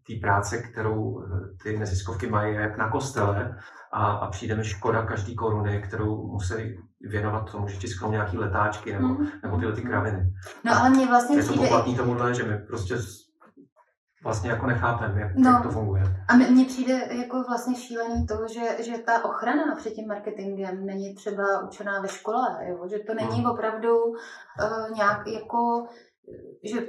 [0.07, 3.57] té práce, kterou eh, ty neziskovky mají jak na kostele
[3.93, 6.53] a, a přijde mi škoda každý koruny, kterou musí
[7.01, 9.27] věnovat tomu, že tisknou nějaký letáčky nebo, mm.
[9.43, 10.33] nebo tyhle ty kraviny.
[10.63, 11.67] No ale mě vlastně je to přijde...
[11.67, 12.95] poplatný tomuhle, že my prostě
[14.25, 15.49] vlastně jako nechápeme, jak, no.
[15.49, 16.03] jak to funguje.
[16.27, 21.15] A mně přijde jako vlastně šílený to, že, že ta ochrana před tím marketingem není
[21.15, 22.87] třeba učená ve škole, jo?
[22.89, 23.51] že to není hmm.
[23.51, 25.87] opravdu uh, nějak jako
[26.63, 26.87] že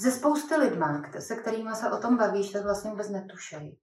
[0.00, 3.78] ze spousty lidma, se kterými se o tom bavíš, tak vlastně vůbec netušejí.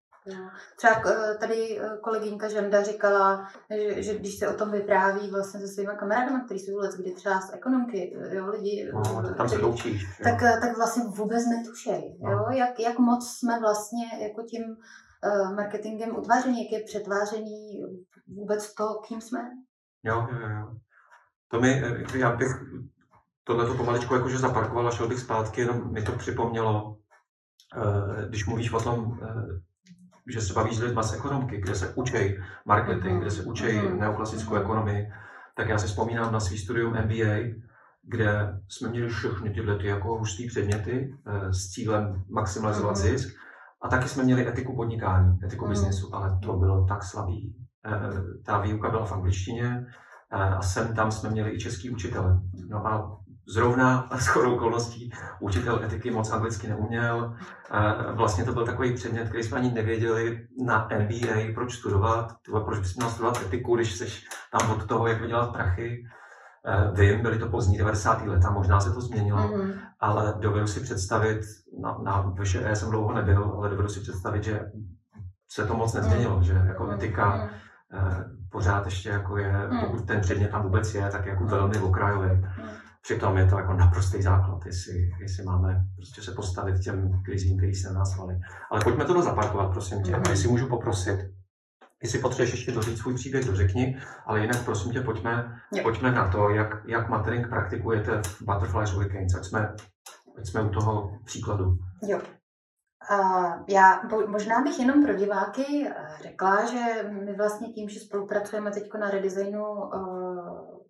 [0.77, 5.59] Třeba eh, tady eh, kolegyňka Ženda říkala, že, že když se o tom vypráví vlastně
[5.59, 9.57] se svými kamarádama, kteří jsou let, kdy třeba z ekonomky, jo, lidi, no, tam se
[9.57, 12.31] učíš, tak, tak vlastně vůbec netušejí, no.
[12.31, 17.83] jo, jak, jak moc jsme vlastně jako tím uh, marketingem utváření, jak je přetváření
[18.27, 19.39] vůbec to, kým jsme.
[20.03, 20.75] Jo, jo, jo.
[21.51, 21.81] To mi,
[22.15, 22.51] já bych
[23.43, 26.97] tohle to pomaličku jakože zaparkoval a šel bych zpátky, jenom mi to připomnělo,
[27.77, 29.61] eh, když mluvíš o tom, eh,
[30.27, 33.99] že se bavíš s lidmi z ekonomky, kde se učí marketing, kde se učí mm-hmm.
[33.99, 35.11] neoklasickou ekonomii,
[35.57, 37.55] tak já si vzpomínám na svý studium MBA,
[38.03, 43.11] kde jsme měli všechny tyhle ty jako hustý předměty eh, s cílem maximalizovat mm-hmm.
[43.11, 43.35] zisk.
[43.83, 45.69] A taky jsme měli etiku podnikání, etiku mm-hmm.
[45.69, 47.55] biznesu, ale to bylo tak slabý.
[48.45, 49.85] Ta výuka byla v angličtině
[50.31, 52.39] a sem tam jsme měli i český učitele.
[52.69, 57.35] No a Zrovna s chodou okolností učitel etiky moc anglicky neuměl.
[58.13, 62.95] Vlastně to byl takový předmět, který jsme ani nevěděli na MBA, proč studovat, proč bys
[62.95, 64.07] měl studovat etiku, když jsi
[64.59, 66.03] tam od toho, jak vydělat prachy.
[66.65, 68.25] E, vím, byly to pozdní 90.
[68.25, 69.73] leta, možná se to změnilo, mm-hmm.
[69.99, 71.41] ale dovedu si představit,
[71.81, 74.71] na, na VŠE jsem dlouho nebyl, ale dovedu si představit, že
[75.49, 76.43] se to moc nezměnilo, mm-hmm.
[76.43, 76.93] že jako mhm.
[76.93, 77.49] etika
[77.93, 78.25] mm-hmm.
[78.51, 79.79] pořád ještě jako je, mm.
[79.79, 82.29] pokud ten předmět tam vůbec je, tak jako velmi okrajový.
[82.29, 82.80] Mm.
[83.01, 87.75] Přitom je to jako naprostý základ, jestli, jestli máme prostě se postavit těm krizím, který
[87.75, 88.41] se na nás valí.
[88.71, 90.11] Ale pojďme to zaparkovat, prosím tě.
[90.11, 90.29] Mm-hmm.
[90.29, 91.19] Jestli můžu poprosit,
[92.03, 96.49] jestli potřebuješ ještě doříct svůj příběh, dořekni, ale jinak prosím tě, pojďme, pojďme na to,
[96.49, 99.75] jak, jak matering praktikujete v Butterflies Hurricanes, ať jsme,
[100.37, 101.77] ať jsme u toho příkladu.
[102.07, 102.21] Jo.
[103.11, 108.71] Uh, já možná bych jenom pro diváky eh, řekla, že my vlastně tím, že spolupracujeme
[108.71, 110.80] teď na redesignu uh,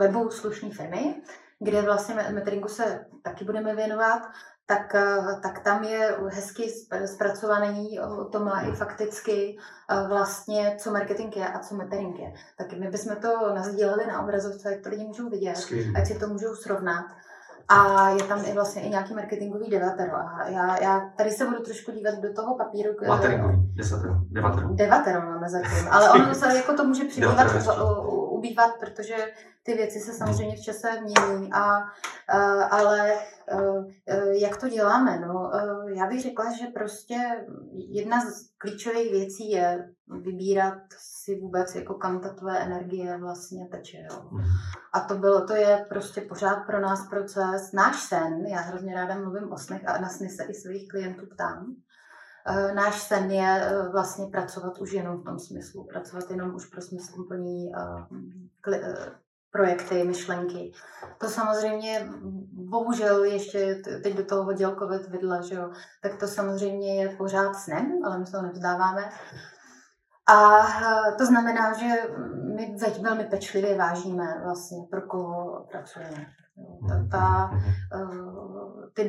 [0.00, 1.22] webu slušné firmy,
[1.58, 4.22] kde vlastně meteringu se taky budeme věnovat,
[4.66, 6.70] tak, eh, tak tam je hezky
[7.06, 7.98] zpracovaný,
[8.32, 9.56] to má i fakticky
[9.90, 12.32] eh, vlastně, co marketing je a co metering je.
[12.58, 15.58] Tak my bychom to nazdíleli na obrazovce, ať to lidi můžou vidět,
[15.96, 17.04] ať si to můžou srovnat.
[17.68, 20.16] A je tam i vlastně i nějaký marketingový devatero.
[20.16, 22.90] A já, já tady se budu trošku dívat do toho papíru.
[23.08, 23.72] Marketingový,
[24.30, 24.68] devatero.
[24.74, 27.46] Devatero máme zatím, ale ono se jako to může přibývat,
[28.40, 29.16] ubývat, protože
[29.62, 33.14] ty věci se samozřejmě v čase mění, a, a, ale
[34.32, 35.20] jak to děláme?
[35.20, 35.50] No,
[35.96, 37.16] já bych řekla, že prostě
[37.88, 39.88] jedna z klíčových věcí je
[40.22, 43.98] vybírat si vůbec, jako kam ta tvoje energie vlastně teče.
[44.10, 44.30] Jo.
[44.94, 49.14] A to bylo, to je prostě pořád pro nás proces, náš sen, já hrozně ráda
[49.14, 51.66] mluvím o snech a na sny se i svých klientů ptám,
[52.74, 57.72] Náš sen je vlastně pracovat už jenom v tom smyslu, pracovat jenom už pro smysluplný
[59.52, 60.72] projekty, myšlenky.
[61.18, 62.08] To samozřejmě,
[62.52, 65.70] bohužel ještě teď do toho hodil COVID vidla, že jo,
[66.02, 69.10] tak to samozřejmě je pořád snem, ale my se to nevzdáváme.
[70.26, 70.58] A
[71.18, 71.88] to znamená, že
[72.56, 76.26] my velmi pečlivě vážíme vlastně, pro koho pracujeme.
[76.88, 77.50] Ta, ta,
[77.94, 79.06] eh,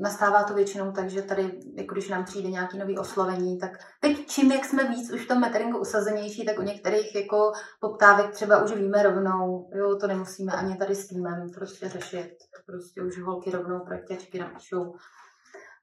[0.00, 4.26] nastává to většinou tak, že tady, jako když nám přijde nějaký nový oslovení, tak teď
[4.26, 8.62] čím, jak jsme víc už v tom meteringu usazenější, tak u některých jako poptávek třeba
[8.64, 12.30] už víme rovnou, jo, to nemusíme ani tady s týmem prostě řešit.
[12.66, 14.94] Prostě už holky rovnou projektěčky napíšou,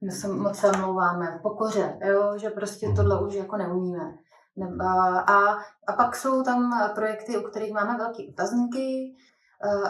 [0.04, 4.14] my se moc omlouváme, pokoře, jo, že prostě tohle už jako neumíme.
[5.28, 5.58] A,
[5.88, 9.16] a pak jsou tam projekty, u kterých máme velké otazníky,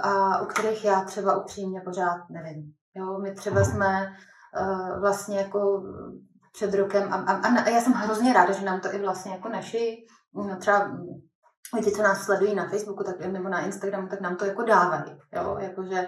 [0.04, 2.74] a u kterých já třeba upřímně pořád nevím.
[2.96, 4.14] Jo, my třeba jsme
[4.62, 5.84] uh, vlastně jako
[6.54, 9.50] před rokem, a, a, a já jsem hrozně ráda, že nám to i vlastně jako
[9.50, 10.92] naši, no třeba
[11.76, 15.18] lidi, co nás sledují na Facebooku tak, nebo na Instagramu, tak nám to jako dávají.
[15.34, 15.58] Jo?
[15.60, 16.08] Jakože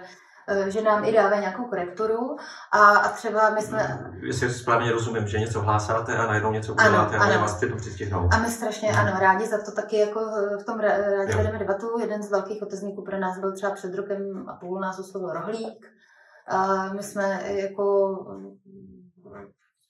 [0.66, 2.36] že nám i dávají nějakou korekturu
[2.72, 4.10] a, a třeba my jsme...
[4.20, 8.34] Jestli správně rozumím, že něco hlásáte a najednou něco uděláte a vás to přistihnout.
[8.34, 10.20] A my strašně, ano, rádi za to taky jako
[10.60, 11.38] v tom rádi jo.
[11.38, 11.98] vedeme debatu.
[12.00, 15.86] Jeden z velkých otazníků pro nás byl třeba před rokem a půl nás oslovil Rohlík.
[16.48, 18.16] A my jsme jako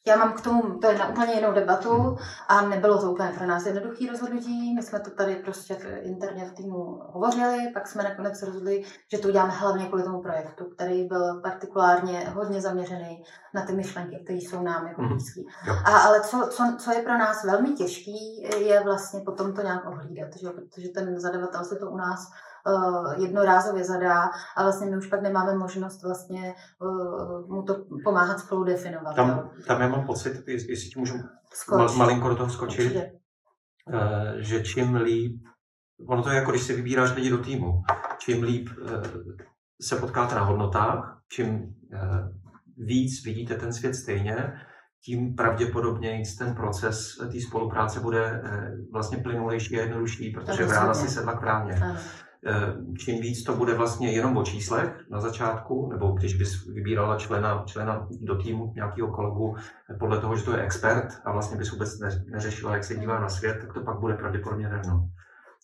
[0.07, 2.17] já mám k tomu, to je na úplně jinou debatu
[2.49, 4.75] a nebylo to úplně pro nás jednoduché rozhodnutí.
[4.75, 9.29] My jsme to tady prostě interně v týmu hovořili, pak jsme nakonec rozhodli, že to
[9.29, 13.23] uděláme hlavně kvůli tomu projektu, který byl partikulárně hodně zaměřený
[13.55, 15.11] na ty myšlenky, které jsou nám jako mhm.
[15.11, 15.41] blízké.
[15.85, 19.87] A, ale co, co, co, je pro nás velmi těžký, je vlastně potom to nějak
[19.87, 20.49] ohlídat, že?
[20.51, 22.31] protože ten zadavatel se to u nás
[23.17, 28.65] jednorázově zadá a vlastně my už pak nemáme možnost vlastně uh, mu to pomáhat spolu
[28.65, 29.15] definovat.
[29.17, 31.15] Tam, tam já mám pocit, jestli ti můžu
[31.71, 33.03] mal, malinko do toho skočit, uh,
[34.37, 35.43] že čím líp,
[36.09, 37.83] ono to je jako když si vybíráš lidi do týmu,
[38.19, 38.69] čím líp
[39.83, 41.75] se potkáte na hodnotách, čím
[42.77, 44.53] víc vidíte ten svět stejně,
[45.05, 48.43] tím pravděpodobně ten proces té spolupráce bude
[48.93, 51.81] vlastně plynulejší a jednodušší, protože rána si sedla k rámě.
[51.83, 51.97] Eh,
[52.99, 57.65] čím víc to bude vlastně jenom o číslech na začátku, nebo když bys vybírala člena,
[57.67, 59.57] člena do týmu nějakého kolegu
[59.99, 61.99] podle toho, že to je expert a vlastně bys vůbec
[62.33, 65.09] neřešila, jak se dívá na svět, tak to pak bude pravděpodobně rovno.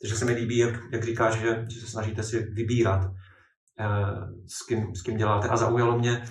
[0.02, 3.10] Takže se mi líbí, jak, jak říkáš, že, že se snažíte si vybírat,
[3.80, 3.86] eh,
[4.46, 5.48] s kým, s kým děláte.
[5.48, 6.24] A zaujalo mě,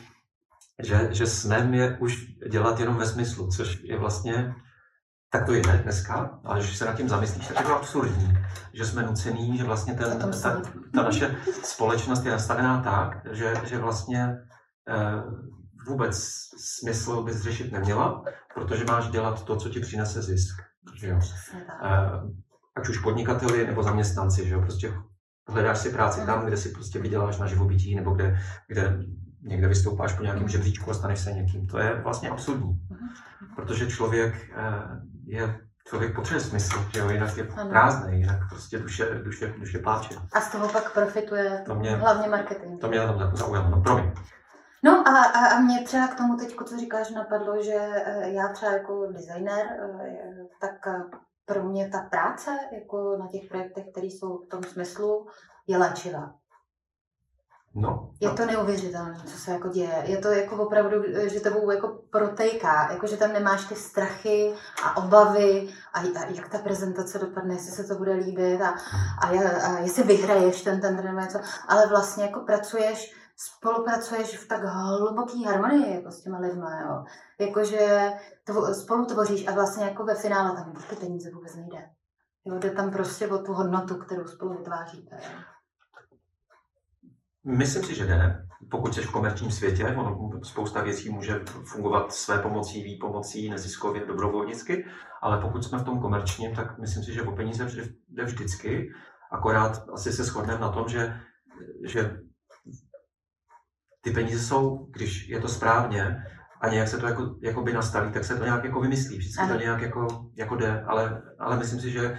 [0.83, 4.53] že, že snem je už dělat jenom ve smyslu, což je vlastně
[5.30, 8.38] tak to je dneska, ale když se nad tím zamyslíš, tak je to absurdní,
[8.74, 10.62] že jsme nucení, že vlastně ten, ta,
[10.94, 14.38] ta naše společnost je nastavená tak, že, že vlastně
[14.89, 15.24] eh,
[15.88, 16.18] vůbec
[16.58, 20.62] smysl bys řešit neměla, protože máš dělat to, co ti přinese zisk.
[20.96, 21.20] Že jo?
[21.84, 22.12] Eh,
[22.76, 24.62] ať už podnikateli nebo zaměstnanci, že jo?
[24.62, 24.94] prostě
[25.48, 29.00] hledáš si práci tam, kde si prostě vyděláš na živobytí, nebo kde, kde
[29.41, 31.67] někde vystoupáš po nějakém žebříčku a staneš se někým.
[31.67, 32.80] To je vlastně absurdní,
[33.56, 39.06] protože člověk eh, je člověk potřebuje smysl, že jo, jinak je prázdný, jinak prostě duše,
[39.23, 40.15] duše, duše pláče.
[40.34, 42.82] A z toho pak profituje to mě, hlavně marketing.
[42.82, 44.12] To mě na tom zaujalo, no promiň.
[44.84, 47.75] No a, a, a mě třeba k tomu teď, co říkáš, napadlo, že
[48.06, 49.65] eh, já třeba jako designer,
[50.04, 50.30] eh,
[50.62, 50.73] tak
[51.45, 55.28] pro mě ta práce jako na těch projektech, které jsou v tom smyslu,
[55.67, 56.34] je léčivá.
[57.75, 60.03] No, je to neuvěřitelné, co se jako děje.
[60.05, 61.03] Je to jako opravdu,
[61.34, 64.53] že tebou jako protejká, jako že tam nemáš ty strachy
[64.84, 68.75] a obavy a, a jak ta prezentace dopadne, jestli se to bude líbit a,
[69.21, 69.27] a,
[69.67, 75.43] a jestli vyhraješ ten ten nebo něco, ale vlastně jako pracuješ, spolupracuješ v tak hluboký
[75.43, 77.03] harmonii jako s těma lidma, jo.
[77.39, 78.12] Jakože
[78.43, 81.89] tvo, spolu tvoříš a vlastně jako ve finále tam ty peníze vůbec nejde.
[82.45, 85.15] Jo, jde tam prostě o tu hodnotu, kterou spolu vytváříte.
[85.15, 85.39] Jo.
[87.49, 88.45] Myslím si, že ne.
[88.71, 94.85] Pokud jsi v komerčním světě, ono, spousta věcí může fungovat své pomocí, výpomocí, neziskově, dobrovolnicky,
[95.21, 97.67] ale pokud jsme v tom komerčním, tak myslím si, že o peníze
[98.09, 98.89] jde vždycky.
[99.31, 101.19] Akorát asi se shodneme na tom, že,
[101.85, 102.17] že
[104.01, 106.23] ty peníze jsou, když je to správně,
[106.62, 109.17] a nějak se to jako, jako by nastaví, tak se to nějak jako vymyslí.
[109.17, 112.17] Vždycky to nějak jako, jako jde, ale, ale myslím si, že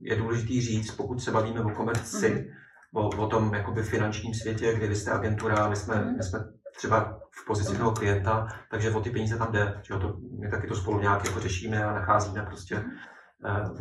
[0.00, 2.63] je důležité říct, pokud se bavíme o komerci, mm-hmm
[2.94, 6.16] o, o tom jakoby finančním světě, kde vy jste agentura, my jsme, mm.
[6.16, 6.38] my jsme
[6.76, 9.80] třeba v pozici toho klienta, takže o ty peníze tam jde.
[9.82, 13.78] Že to, my taky to spolu nějak jako řešíme a nacházíme prostě uh,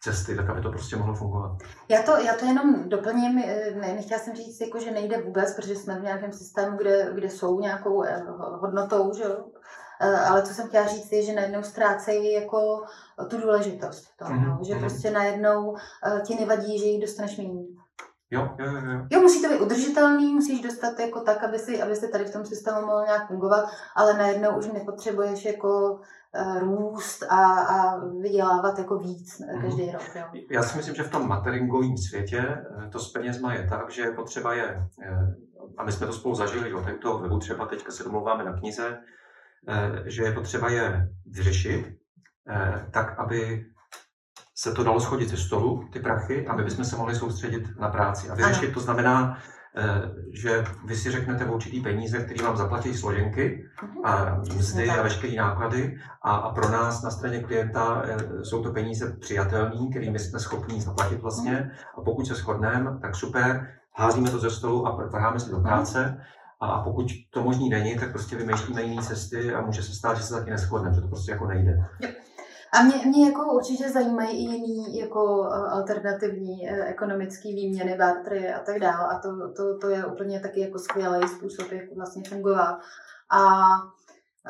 [0.00, 1.56] cesty, tak aby to prostě mohlo fungovat.
[1.88, 5.56] Já to, já to jenom doplním, eh, ne, nechtěla jsem říct, jako, že nejde vůbec,
[5.56, 8.22] protože jsme v nějakém systému, kde, kde jsou nějakou eh,
[8.60, 9.44] hodnotou, že jo?
[10.00, 12.82] ale co jsem chtěla říct je, že najednou ztrácejí jako
[13.30, 14.64] tu důležitost toho, mm-hmm.
[14.66, 14.80] že mhm.
[14.80, 15.76] prostě najednou
[16.26, 17.65] ti nevadí, že jich dostaneš méně.
[18.30, 19.06] Jo, jo, jo, jo.
[19.10, 22.32] Jo, musí to být udržitelný, musíš dostat jako tak, aby si, aby si tady v
[22.32, 23.64] tom systému mohl nějak fungovat,
[23.96, 29.62] ale najednou už nepotřebuješ jako uh, růst a, a vydělávat jako víc mm-hmm.
[29.62, 30.02] každý rok.
[30.14, 30.42] Jo.
[30.50, 34.10] Já si myslím, že v tom materingovém světě eh, to s penězma je tak, že
[34.10, 35.34] potřeba je, eh,
[35.78, 38.52] a my jsme to spolu zažili, jo, tady toho webu třeba teďka se domluváme na
[38.52, 38.98] knize,
[40.04, 41.86] že je potřeba je vyřešit
[42.90, 43.66] tak, aby
[44.58, 48.28] se to dalo schodit ze stolu, ty prachy, aby bychom se mohli soustředit na práci.
[48.28, 49.38] A vyřešit to znamená,
[49.76, 49.84] eh,
[50.32, 53.64] že vy si řeknete určitý peníze, které vám zaplatí složenky
[54.04, 58.72] a mzdy a veškeré náklady a, a pro nás na straně klienta eh, jsou to
[58.72, 64.38] peníze přijatelné, kterými jsme schopni zaplatit vlastně a pokud se shodneme, tak super, házíme to
[64.38, 66.20] ze stolu a vrháme se do práce
[66.60, 70.22] a pokud to možný není, tak prostě vymýšlíme jiné cesty a může se stát, že
[70.22, 71.84] se taky neschodneme, že to prostě jako nejde.
[72.00, 72.35] Yep.
[72.78, 78.52] A mě, mě jako určitě zajímají i jiný jako eh, alternativní eh, ekonomické výměny, bartery
[78.52, 79.08] a tak dále.
[79.16, 82.78] A to, to, to je úplně taky jako skvělý způsob, jak vlastně fungovat.
[83.30, 83.64] A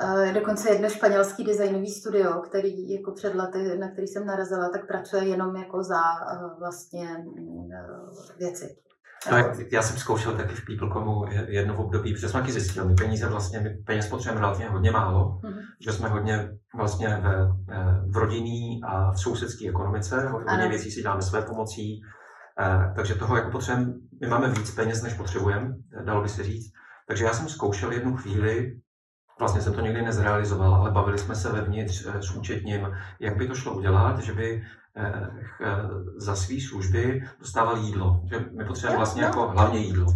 [0.02, 4.86] Uh, dokonce jedno španělský designový studio, který jako před lety, na který jsem narazila, tak
[4.86, 6.00] pracuje jenom jako za
[6.58, 7.68] vlastně uh,
[8.38, 8.76] věci.
[9.30, 12.94] No, já jsem zkoušel taky v Peoplecomu jedno v období, protože jsme taky zjistili, my
[12.94, 15.60] peníze vlastně, my peněz potřebujeme relativně hodně málo, mm-hmm.
[15.80, 20.68] že jsme hodně vlastně ve, eh, v rodinný a v sousedské ekonomice, hodně ano.
[20.68, 22.00] věcí si děláme své pomocí,
[22.60, 25.74] eh, takže toho jako potřebujeme, my máme víc peněz, než potřebujeme,
[26.04, 26.72] dalo by se říct.
[27.08, 28.72] Takže já jsem zkoušel jednu chvíli,
[29.38, 33.48] vlastně jsem to nikdy nezrealizoval, ale bavili jsme se vevnitř eh, s účetním, jak by
[33.48, 34.62] to šlo udělat, že by
[34.98, 35.76] Eh, eh,
[36.16, 38.20] za své služby dostával jídlo.
[38.30, 39.28] Že my potřebujeme vlastně no.
[39.28, 40.14] jako hlavně jídlo.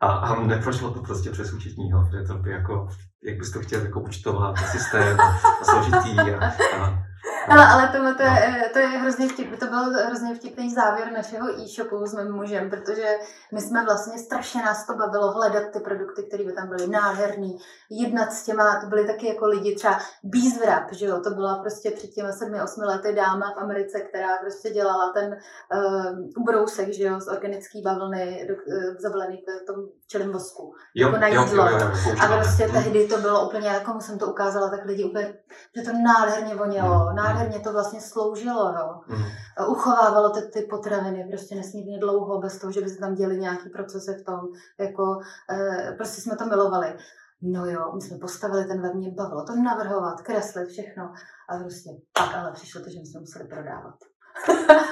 [0.00, 2.88] A, a neprošlo to prostě přes účetního, protože to by jako,
[3.24, 6.46] jak bys to chtěl jako účtovat, systém a složitý a,
[6.80, 7.02] a
[7.48, 8.64] ale, ale to, to, je, no.
[8.72, 13.08] to je hrozně vtip, to byl hrozně vtipný závěr našeho e-shopu s mým mužem, protože
[13.52, 17.58] my jsme vlastně strašně nás to bavilo hledat ty produkty, které by tam byly nádherný,
[17.90, 21.90] jednat s těma, to byly taky jako lidi, třeba Beeswrap, že jo, to byla prostě
[21.90, 25.36] před těmi sedmi, osmi lety dáma v Americe, která prostě dělala ten
[25.74, 31.20] uh, ubrousek, že jo, z organické bavlny uh, zabalený v tom včelím vosku, jo, jako
[31.20, 31.42] na jídlo.
[31.44, 35.04] Jo, jo, jo, a prostě tehdy to bylo úplně, jako jsem to ukázala, tak lidi
[35.04, 35.34] úplně,
[35.76, 39.00] že to nádherně vonělo, mm, nádherně to vlastně sloužilo, jo.
[39.06, 39.24] Mm.
[39.68, 43.68] Uchovávalo ty, ty potraviny prostě nesmírně dlouho, bez toho, že by se tam děli nějaký
[43.70, 44.40] procesy v tom,
[44.80, 45.18] jako,
[45.50, 46.96] eh, prostě jsme to milovali.
[47.42, 51.12] No jo, my jsme postavili ten web, mě bavilo to navrhovat, kreslit, všechno.
[51.48, 53.94] A prostě pak ale přišlo to, že my jsme museli prodávat.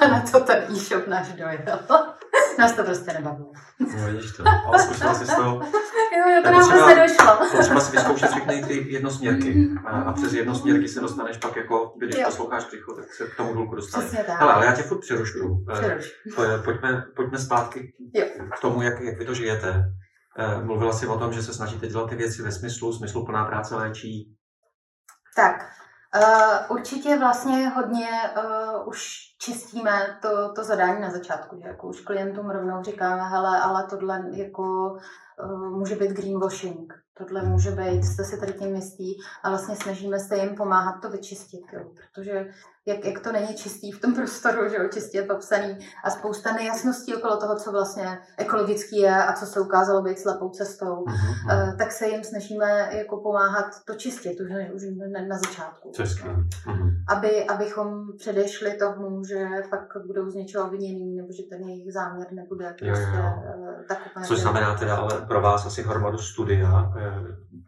[0.11, 1.79] na to ten e-shop náš dojel.
[2.59, 3.51] Nás to prostě nebavilo.
[3.79, 5.61] No vidíš to, ale zkusila jsi to.
[6.17, 7.47] Jo, jo, to nám zase došlo.
[7.57, 12.15] Potřeba si vyzkoušet všechny ty jednosměrky a, a přes jednosměrky se dostaneš pak jako, když
[12.15, 12.25] jo.
[12.25, 14.11] posloucháš příchod, tak se k tomu důlku dostaneš.
[14.27, 15.65] Hele, ale já tě furt přerušu.
[15.71, 18.25] Eh, pojďme, pojďme zpátky jo.
[18.57, 19.83] k tomu, jak, jak vy to žijete.
[20.37, 23.45] Eh, mluvila jsi o tom, že se snažíte dělat ty věci ve smyslu, smyslu plná
[23.45, 24.35] práce léčí.
[25.35, 25.71] Tak,
[26.15, 32.01] Uh, určitě vlastně hodně uh, už čistíme to, to zadání na začátku, že jako už
[32.01, 34.97] klientům rovnou říkáme, hele, ale tohle jako
[35.43, 40.19] uh, může být greenwashing, tohle může být, jste si tady tím myslí a vlastně snažíme
[40.19, 42.45] se jim pomáhat to vyčistit, jo, protože
[42.87, 47.15] jak, jak to není čistý v tom prostoru, že jo, čistě popsaný a spousta nejasností
[47.15, 51.69] okolo toho, co vlastně ekologický je a co se ukázalo být slepou cestou, mm-hmm.
[51.69, 55.91] uh, tak se jim snažíme jako pomáhat to čistit už, už na, na začátku.
[55.91, 57.03] Mm-hmm.
[57.09, 62.27] Aby, abychom předešli tomu, že pak budou z něčeho obvinění nebo že ten jejich záměr
[62.31, 63.33] nebude prostě jo, jo.
[63.57, 64.25] Uh, tak úplně...
[64.25, 67.61] Což znamená teda ale pro vás asi hromadu studia, eh,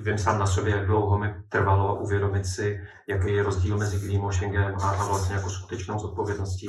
[0.00, 4.74] vím sám na sobě, jak dlouho mi trvalo uvědomit si, jaký je rozdíl mezi greenwashingem
[4.82, 6.66] a, a vlastně jako skutečnou zodpovědností.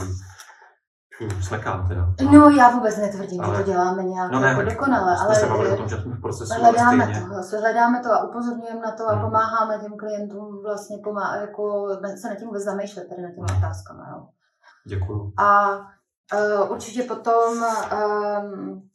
[1.41, 2.13] Slekám teda.
[2.31, 3.57] No já vůbec netvrdím, ale...
[3.57, 6.21] že to děláme nějak no ne, jako dokonale, ale se o tom, že jsme v
[6.21, 9.21] procesu hledáme to, hledáme to a upozorňujeme na to a hmm.
[9.21, 11.87] pomáháme těm klientům vlastně pomá, jako
[12.21, 13.57] se na tím vůbec zamýšlet, tady na těmi hmm.
[13.57, 13.99] otázkami.
[14.11, 14.27] Jo.
[14.87, 15.33] Děkuju.
[15.37, 18.90] A uh, určitě potom um, uh,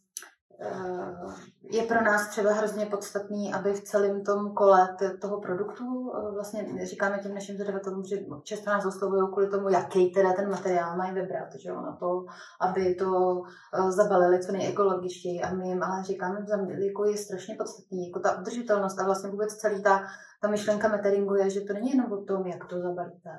[1.62, 6.86] je pro nás třeba hrozně podstatný, aby v celém tom kole toho produktu, eh, vlastně
[6.86, 11.14] říkáme těm našim zadavatelům, že často nás oslovují kvůli tomu, jaký teda ten materiál mají
[11.14, 12.24] vybrat, že jo, na to,
[12.60, 13.42] aby to
[13.74, 16.46] eh, zabalili co nejekologičtěji a my jim ale říkáme,
[16.78, 20.02] jako je strašně podstatný, jako ta udržitelnost a vlastně vůbec celý ta,
[20.40, 23.30] ta myšlenka meteringu je, že to není jenom o tom, jak to zabalíte,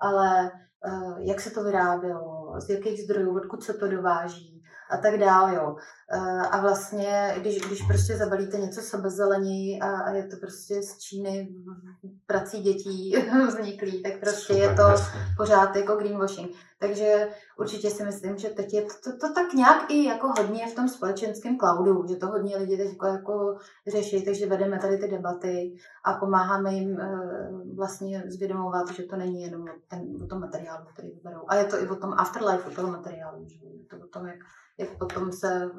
[0.00, 0.50] ale
[1.18, 4.54] jak se to vyrábělo, z jakých zdrojů, odkud se to dováží,
[4.90, 5.76] a tak dále, jo.
[6.50, 11.48] A vlastně, když, když prostě zabalíte něco sebezeleněji a, a je to prostě z Číny
[12.26, 13.16] prací dětí
[13.48, 15.20] vzniklý, tak prostě Super, je to jasně.
[15.36, 16.50] pořád jako greenwashing.
[16.78, 17.28] Takže
[17.58, 20.74] určitě si myslím, že teď je to, to, to tak nějak i jako hodně v
[20.74, 25.08] tom společenském cloudu, že to hodně lidi teď jako, jako řeší, takže vedeme tady ty
[25.08, 27.08] debaty a pomáháme jim e,
[27.76, 31.40] vlastně zvědomovat, že to není jenom ten, o tom materiálu, který vyberou.
[31.48, 34.26] A je to i o tom afterlife, o toho materiálu, že je to o tom,
[34.26, 34.38] jak
[34.78, 35.70] jak potom se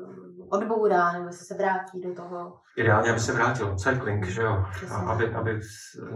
[0.49, 2.53] odbourá nebo se vrátí do toho.
[2.77, 5.59] Ideálně, aby se vrátil, cycling, že jo, a aby, aby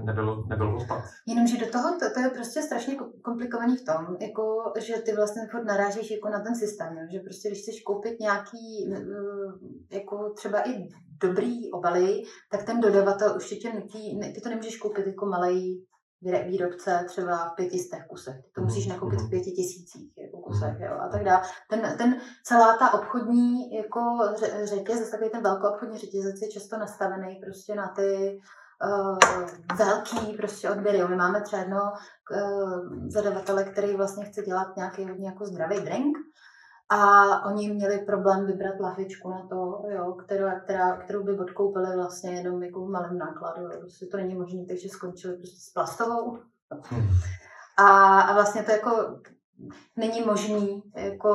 [0.04, 1.04] nebyl, nebyl odpad.
[1.28, 5.42] Jenomže do toho, to, to, je prostě strašně komplikovaný v tom, jako, že ty vlastně
[5.52, 7.08] furt narážíš jako na ten systém, jo?
[7.12, 8.94] že prostě když chceš koupit nějaký,
[9.92, 10.88] jako třeba i
[11.22, 15.86] dobrý obaly, tak ten dodavatel už tě nutí, ty to nemůžeš koupit jako malej
[16.22, 18.36] výrobce třeba v pětistech kusech.
[18.36, 19.30] Ty to musíš mhm, nakoupit v mhm.
[19.30, 20.84] pěti tisících jako kusech mhm.
[20.84, 21.42] jo, a tak dále.
[21.70, 24.00] Ten, ten, celá ta obchodní jako
[24.64, 28.40] řetěz, takový ten velkou obchodní řetězec je často nastavený prostě na ty
[28.84, 29.18] uh,
[29.78, 31.08] velký prostě odběry.
[31.08, 36.18] My máme třeba jedno uh, zadavatele, který vlastně chce dělat nějaký hodně jako zdravý drink
[36.90, 42.32] a oni měli problém vybrat lahvičku na to, jo, kterou, která, kterou by odkoupili vlastně
[42.32, 43.62] jenom jako v malém nákladu.
[43.62, 43.80] Jo.
[43.80, 46.40] Prostě to není možné, takže skončili prostě s plastovou.
[47.78, 49.20] A, a vlastně to jako
[49.96, 51.32] není možný jako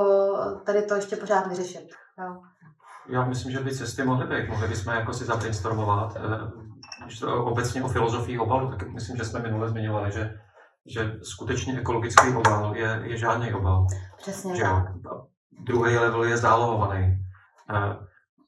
[0.66, 1.88] tady to ještě pořád vyřešit.
[2.18, 2.42] Jo.
[3.08, 4.48] Já myslím, že by cesty mohly být.
[4.48, 6.16] Mohli bychom jako si zabrainstormovat.
[6.16, 6.50] Eh,
[7.04, 10.38] když to obecně o filozofii obalu, tak myslím, že jsme minule zmiňovali, že,
[10.86, 13.86] že skutečně ekologický obal je, je žádný obal.
[14.16, 14.84] Přesně že tak.
[15.58, 17.18] Druhý level je zálohovaný.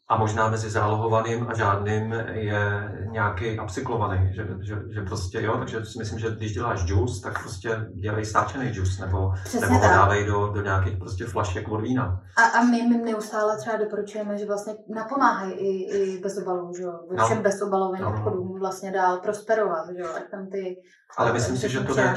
[0.09, 5.85] A možná mezi zálohovaným a žádným je nějaký upcyklovaný, že, že, že prostě jo, takže
[5.85, 10.27] si myslím, že když děláš juice, tak prostě dělej stáčený juice, nebo, nebo ho dávej
[10.27, 12.23] do, do nějakých prostě flašek od vína.
[12.37, 16.83] A, a my, my neustále třeba doporučujeme, že vlastně napomáhají i, i bez obalů, že
[16.83, 16.93] jo,
[17.25, 17.43] všem no.
[17.43, 18.11] bezobalovým no.
[18.11, 20.77] obchodům vlastně dál prosperovat, že jo, ať tam ty
[21.17, 22.15] Ale myslím si, že to, jde,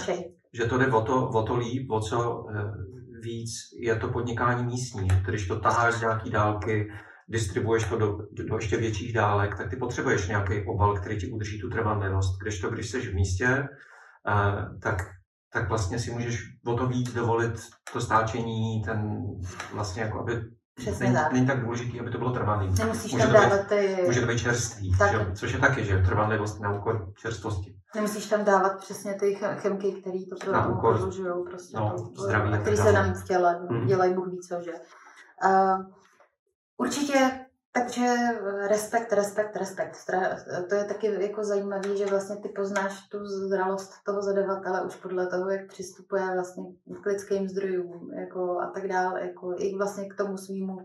[0.54, 2.62] že to jde o to, o to líp, o co eh,
[3.22, 5.08] víc je to podnikání místní.
[5.26, 6.92] Když to taháš z nějaký dálky,
[7.30, 11.62] distribuuješ to do, do ještě větších dálek, tak ty potřebuješ nějaký obal, který ti udrží
[11.62, 12.40] tu trvanlivost.
[12.42, 13.68] Když to, když jsi v místě,
[14.28, 15.02] uh, tak,
[15.54, 17.54] tak vlastně si můžeš o to víc dovolit
[17.94, 19.26] to stáčení, ten
[19.74, 20.42] vlastně jako aby
[20.80, 21.34] Přesně není, tak.
[21.34, 22.74] není tak důležitý, aby to bylo trvalý.
[22.80, 23.98] Nemusíš může tam dávat ty...
[24.06, 27.76] Může to být čerstvý, že, což je taky, že trvanlivost na úkor čerstvosti.
[27.96, 32.60] Nemusíš tam dávat přesně ty chemky, které to pro tomu podlužují, prostě no, to, zdraví,
[32.62, 33.88] který se nám v těle mm.
[33.88, 34.72] dělají Bůh ví co, že.
[35.46, 35.86] Uh,
[36.80, 38.16] určitě takže
[38.68, 39.98] respekt, respekt, respekt.
[40.70, 45.28] To je taky jako zajímavé, že vlastně ty poznáš tu zralost toho zadavatele už podle
[45.28, 46.64] toho, jak přistupuje vlastně
[47.04, 50.78] k lidským zdrojům jako a tak dále, jako i vlastně k tomu svýmu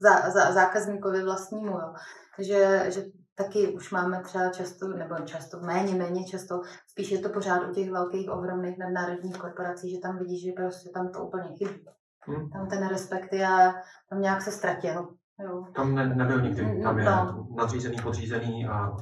[0.00, 1.70] zá, zá, zákazníkovi vlastnímu.
[1.70, 1.94] Jo.
[2.36, 7.28] Takže že taky už máme třeba často, nebo často, méně, méně často, spíš je to
[7.28, 11.48] pořád u těch velkých, ohromných nadnárodních korporací, že tam vidíš, že prostě tam to úplně
[11.58, 11.84] chybí.
[12.20, 12.50] Hmm.
[12.50, 13.72] Tam ten respekt je,
[14.10, 15.08] tam nějak se ztratil.
[15.44, 15.64] Jo.
[15.74, 17.46] Tam ne, nebyl nikdy, tam je no.
[17.56, 18.96] nadřízený, podřízený a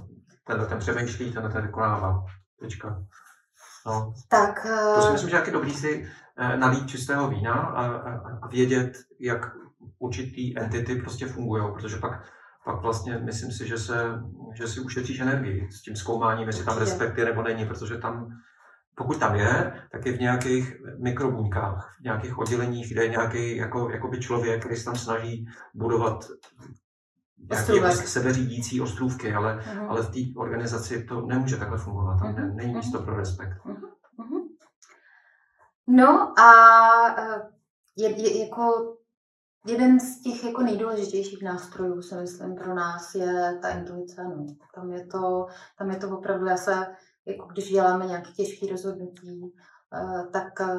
[0.45, 2.25] ten, ten přemýšlí, ten, ten vykonává.
[2.61, 3.03] Tečka.
[3.87, 4.15] No.
[4.29, 8.39] Tak, to si eh, myslím, že je dobrý si eh, nalít čistého vína a, a,
[8.43, 9.53] a vědět, jak
[9.99, 12.23] určitý entity prostě fungují, protože pak
[12.69, 13.95] pak vlastně myslím si, že, se,
[14.55, 18.29] že si ušetříš energii s tím zkoumáním, jestli tam respekt je nebo není, protože tam,
[18.99, 23.91] pokud tam je, tak je v nějakých mikrobuňkách, v nějakých odděleních, kde je nějaký jako,
[23.91, 26.25] jakoby člověk, který se tam snaží budovat
[27.51, 29.89] nějaké jako sebeřídící ostrůvky, ale, uh-huh.
[29.89, 32.19] ale v té organizaci to nemůže takhle fungovat.
[32.19, 32.55] Tam uh-huh.
[32.55, 33.59] není místo pro respekt.
[33.65, 34.49] Uh-huh.
[35.87, 36.51] No a
[37.19, 37.43] eh,
[37.97, 38.95] je, je, jako
[39.67, 44.25] Jeden z těch jako nejdůležitějších nástrojů, si myslím, pro nás je ta intuice.
[44.25, 44.47] No.
[44.75, 45.47] Tam, je to,
[45.79, 46.87] tam je to opravdu, já se,
[47.29, 49.55] jako když děláme nějaké těžké rozhodnutí,
[49.95, 50.79] eh, tak eh,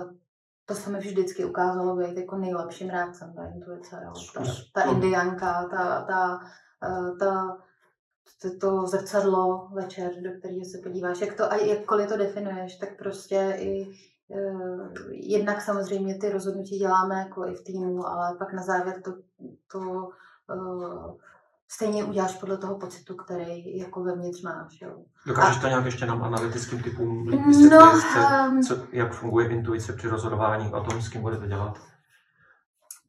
[0.65, 4.01] to se mi vždycky ukázalo být jako nejlepším reakcem na intuice.
[4.05, 4.13] Jo.
[4.33, 4.43] Ta,
[4.73, 6.39] ta indianka, ta, ta,
[6.83, 7.57] eh, ta,
[8.41, 12.97] to, to zrcadlo večer, do kterého se podíváš, jak to, a jakkoliv to definuješ, tak
[12.97, 13.91] prostě i
[15.11, 19.13] jednak samozřejmě ty rozhodnutí děláme jako i v týmu, ale pak na závěr to,
[19.71, 20.09] to
[21.71, 24.81] stejně uděláš podle toho pocitu, který jako vevnitř máš.
[24.81, 24.95] Jo.
[25.25, 25.61] Dokážeš a...
[25.61, 28.63] to nějak ještě nám analytickým typům vysvětlit, no, um...
[28.63, 31.79] co, jak funguje intuice při rozhodování o tom, s kým budete dělat?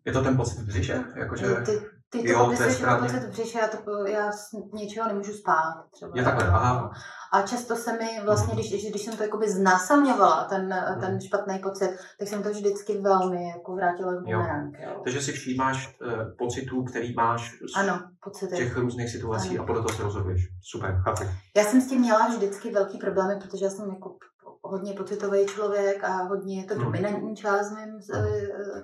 [0.05, 1.05] Je to ten pocit v břiše?
[1.15, 1.47] Jakože...
[1.67, 1.81] Ty,
[2.11, 5.85] ty to jo, popisuješ jako pocit v břiše, já, to, já z něčeho nemůžu spát.
[5.93, 6.13] Třeba.
[6.15, 6.91] Je takhle, aha.
[7.33, 11.99] A často se mi vlastně, když, když jsem to jakoby znásilňovala, ten, ten špatný pocit,
[12.19, 14.77] tak jsem to vždycky velmi jako vrátila k bumerang.
[14.81, 15.01] Jo.
[15.05, 18.57] Takže si všímáš uh, pocitů, který máš z ano, pocity.
[18.57, 19.63] těch různých situací ano.
[19.63, 20.43] a podle toho se rozhoduješ.
[20.63, 21.23] Super, chápu.
[21.57, 24.17] Já jsem s tím měla vždycky velký problémy, protože já jsem jako
[24.63, 26.85] hodně pocitový člověk a hodně je to hmm.
[26.85, 28.83] dominantní část mým hmm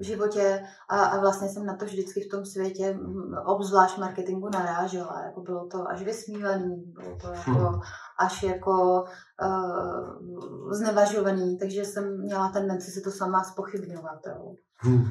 [0.00, 2.98] v životě a, a vlastně jsem na to vždycky v tom světě,
[3.44, 5.22] obzvlášť marketingu, narážela.
[5.24, 7.80] Jako bylo to až vysmívaný, bylo to jako hmm.
[8.18, 9.04] až jako
[9.42, 14.20] uh, znevažovaný, takže jsem měla tendenci si to sama spochybňovat.
[14.26, 14.54] Jo.
[14.76, 15.04] Hmm.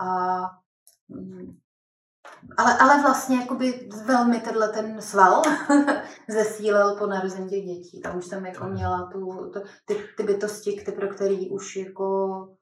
[0.00, 0.40] A
[1.08, 1.58] mm,
[2.56, 5.42] ale, ale vlastně jakoby velmi tenhle ten sval
[6.28, 8.00] zesílil po narození těch dětí.
[8.00, 12.57] Tam už jsem jako měla tu, to, ty, ty bytosti, ty, pro který už jako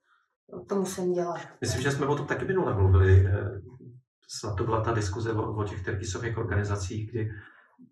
[0.69, 1.41] to musím dělat.
[1.61, 3.27] Myslím, že jsme o tom taky minule mluvili.
[3.27, 3.61] Eh,
[4.29, 7.31] snad to byla ta diskuze o, o těch terpisových organizacích, kdy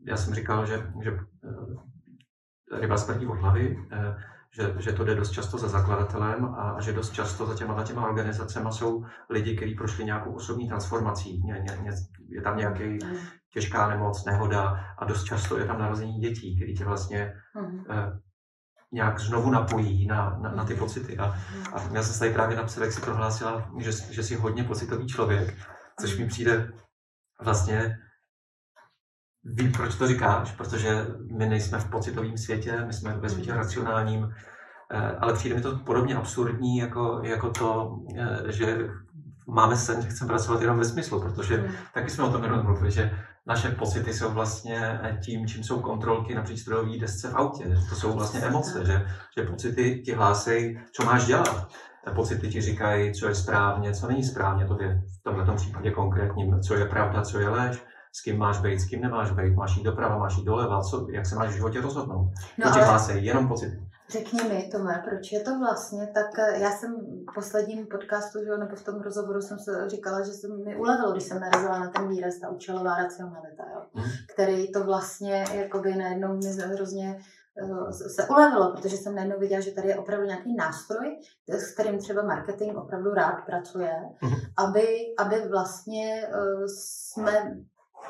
[0.07, 4.17] já jsem říkal, že, že eh, ryba smrdí od hlavy, eh,
[4.57, 8.09] že, že to jde dost často za zakladatelem a, že dost často za těma, těma
[8.09, 11.43] organizacemi jsou lidi, kteří prošli nějakou osobní transformací.
[11.43, 11.91] Ně, ně, ně,
[12.29, 13.17] je tam nějaký mm.
[13.53, 17.85] těžká nemoc, nehoda a dost často je tam narození dětí, který tě vlastně mm
[18.95, 21.19] nějak znovu napojí na, na, na ty pocity.
[21.19, 21.25] A,
[21.73, 25.55] a já jsem tady právě napsal, jak si prohlásila, že, že jsi hodně pocitový člověk,
[26.01, 26.73] což mi přijde
[27.43, 27.99] vlastně
[29.47, 31.07] Vím, proč to říkáš, protože
[31.39, 34.35] my nejsme v pocitovém světě, my jsme ve světě racionálním,
[34.91, 38.89] eh, ale přijde mi to podobně absurdní, jako, jako to, eh, že
[39.49, 42.91] máme sen, že chceme pracovat jenom ve smyslu, protože taky jsme o tom jenom mluvili,
[42.91, 47.65] že naše pocity jsou vlastně tím, čím jsou kontrolky na přístrojové desce v autě.
[47.89, 49.07] To jsou vlastně emoce, že,
[49.39, 51.69] že pocity ti hlásejí, co máš dělat.
[52.15, 56.61] Pocity ti říkají, co je správně, co není správně, to je v tomto případě konkrétním,
[56.61, 59.77] co je pravda, co je lež, s kým máš být, s kým nemáš být, máš
[59.77, 62.31] jít doprava, máš jít doleva, co, jak se máš v životě rozhodnout.
[62.59, 63.77] No, to ti hlásejí, jenom pocity.
[64.09, 66.97] Řekni mi, Tome, proč je to vlastně tak, eh, já jsem
[67.31, 71.13] v posledním podcastu, že, nebo v tom rozhovoru jsem se říkala, že se mi ulevilo,
[71.13, 74.11] když jsem narazila na ten výraz, ta účelová racionalita, jo, hmm.
[74.35, 77.19] který to vlastně jakoby najednou mi hrozně
[77.63, 81.99] uh, se ulevilo, protože jsem najednou viděla, že tady je opravdu nějaký nástroj, s kterým
[81.99, 84.35] třeba marketing opravdu rád pracuje, hmm.
[84.57, 87.57] aby, aby vlastně uh, jsme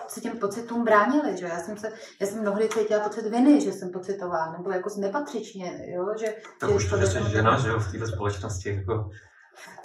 [0.09, 3.72] se těm pocitům bránili, že já jsem se, já jsem mnohdy cítila pocit viny, že
[3.72, 6.34] jsem pocitová, nebo jako nepatřičně, jo, že...
[6.61, 9.11] Tak že už to, že jsi žena, že jo, v této společnosti, jako...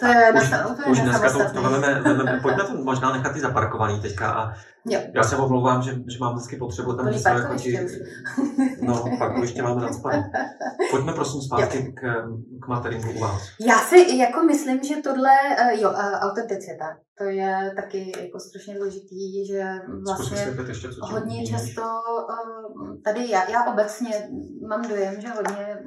[0.00, 3.36] To je už, na, úplně už dneska to, to veme, veme, pojďme to možná nechat
[3.36, 4.52] i zaparkovaný teďka a
[4.84, 5.00] jo.
[5.14, 7.78] já se omlouvám, že, že mám vždycky potřebu tam něco jako ti...
[8.82, 10.14] No, pak ještě máme nadspat.
[10.90, 12.00] Pojďme prosím zpátky k,
[12.62, 13.42] k materingu u vás.
[13.60, 18.74] Já si jako myslím, že tohle, eh, jo, eh, autenticita, to je taky jako strašně
[18.74, 19.64] důležitý, že
[20.06, 24.10] vlastně ještě, co hodně často eh, tady já, já obecně
[24.68, 25.78] mám dojem, že hodně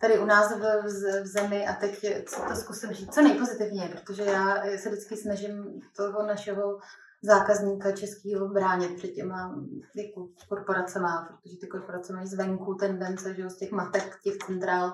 [0.00, 0.82] tady u nás v,
[1.22, 2.06] v zemi a teď
[2.48, 6.78] to zkusím říct, co nejpozitivně, protože já se vždycky snažím toho našeho
[7.22, 9.54] zákazníka českého bránit před těma
[9.94, 14.92] jako korporacema, protože ty korporace mají zvenku tendence, že z těch matek, těch centrál,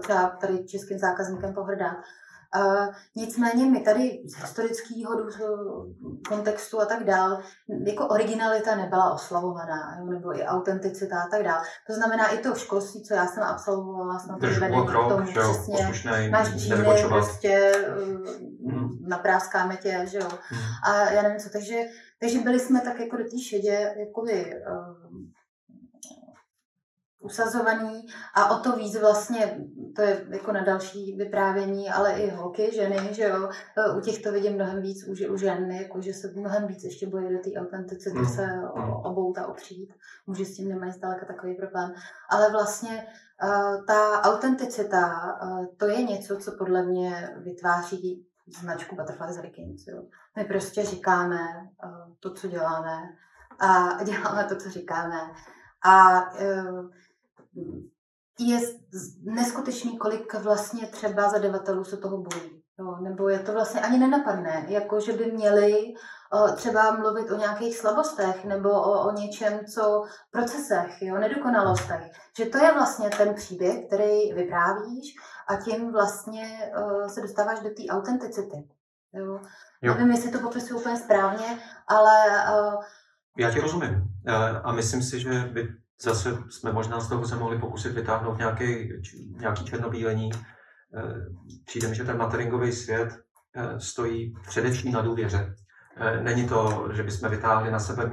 [0.00, 2.02] třeba tady českým zákazníkem pohrdá.
[3.16, 5.86] Nicméně my tady z historického
[6.28, 7.40] kontextu a tak dál,
[7.86, 11.62] jako originalita nebyla oslavovaná, nebo i autenticita a tak dál.
[11.86, 15.92] To znamená i to školství, co já jsem absolvovala, snad to vede k tomu přesně,
[16.30, 17.72] máš džíny, prostě
[18.60, 19.08] mm.
[19.08, 20.28] napráskáme tě, že jo.
[20.52, 20.58] Mm.
[20.84, 21.80] A já nevím co, takže,
[22.20, 25.41] takže byli jsme tak jako do té šedě, jakoby, uh,
[27.22, 29.58] usazovaný a o to víc vlastně,
[29.96, 33.48] to je jako na další vyprávění, ale i holky, ženy, že jo,
[33.96, 37.06] u těch to vidím mnohem víc u, u žen, jako že se mnohem víc ještě
[37.06, 38.26] bojí do té autenticity mm.
[38.26, 38.92] se mm.
[38.92, 39.94] obouta opřít.
[40.26, 41.94] Muži s tím nemají zdaleka takový problém.
[42.30, 43.06] Ale vlastně
[43.42, 48.26] uh, ta autenticita, uh, to je něco, co podle mě vytváří
[48.60, 49.86] značku Butterflies Vikings.
[49.86, 50.02] Jo.
[50.36, 51.40] My prostě říkáme
[51.84, 52.98] uh, to, co děláme
[53.60, 55.20] a děláme to, co říkáme.
[55.84, 56.90] A uh,
[58.38, 58.60] je
[59.22, 62.62] neskutečný, kolik vlastně třeba zadavatelů se toho bojí.
[62.78, 65.94] Jo, nebo je to vlastně ani nenapadné, jako že by měli
[66.32, 72.10] o, třeba mluvit o nějakých slabostech nebo o, o něčem, co procesech, jo, nedokonalostech.
[72.38, 75.14] Že to je vlastně ten příběh, který vyprávíš
[75.48, 78.68] a tím vlastně o, se dostáváš do té autenticity.
[79.12, 79.40] Jo.
[79.82, 79.94] Jo.
[79.94, 82.26] Nevím, jestli to popisuju úplně správně, ale...
[82.56, 82.78] O,
[83.38, 84.04] Já ti rozumím.
[84.62, 88.88] A myslím si, že by zase jsme možná z toho se mohli pokusit vytáhnout nějaký,
[89.40, 90.30] nějaký černobílení.
[90.96, 91.14] Eh,
[91.64, 93.08] přijde mi, že ten materingový svět
[93.56, 95.54] eh, stojí především na důvěře.
[95.96, 98.10] Eh, není to, že bychom vytáhli na sebe,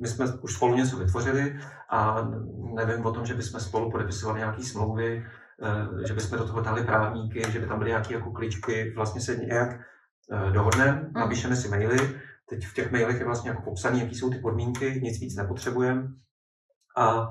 [0.00, 1.60] my jsme už spolu něco vytvořili
[1.90, 2.28] a
[2.74, 5.24] nevím o tom, že bychom spolu podepisovali nějaké smlouvy,
[6.06, 9.36] že bychom do toho dali právníky, že by tam byly nějaké jako kličky, vlastně se
[9.36, 9.80] nějak
[10.52, 11.12] dohodneme, mm.
[11.12, 15.00] napíšeme si maily, teď v těch mailech je vlastně jako popsané, jaký jsou ty podmínky,
[15.02, 16.08] nic víc nepotřebujeme
[16.96, 17.28] a,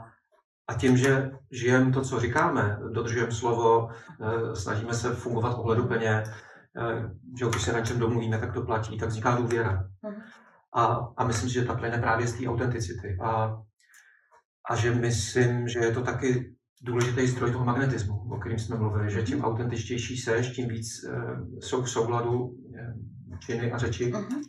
[0.68, 7.10] a tím, že žijeme to, co říkáme, dodržujeme slovo, eh, snažíme se fungovat ohleduplně, eh,
[7.40, 9.88] že když se na čem domluvíme, tak to platí, tak vzniká důvěra.
[10.04, 10.22] Mhm.
[10.74, 13.18] A, a myslím si, že ta plyne právě z té autenticity.
[13.24, 13.58] A,
[14.70, 19.12] a že myslím, že je to taky důležitý zdroj toho magnetismu, o kterým jsme mluvili,
[19.12, 22.56] že čím autentičtější seš, tím víc uh, jsou v souladu
[23.40, 24.42] činy a řeči, uh-huh.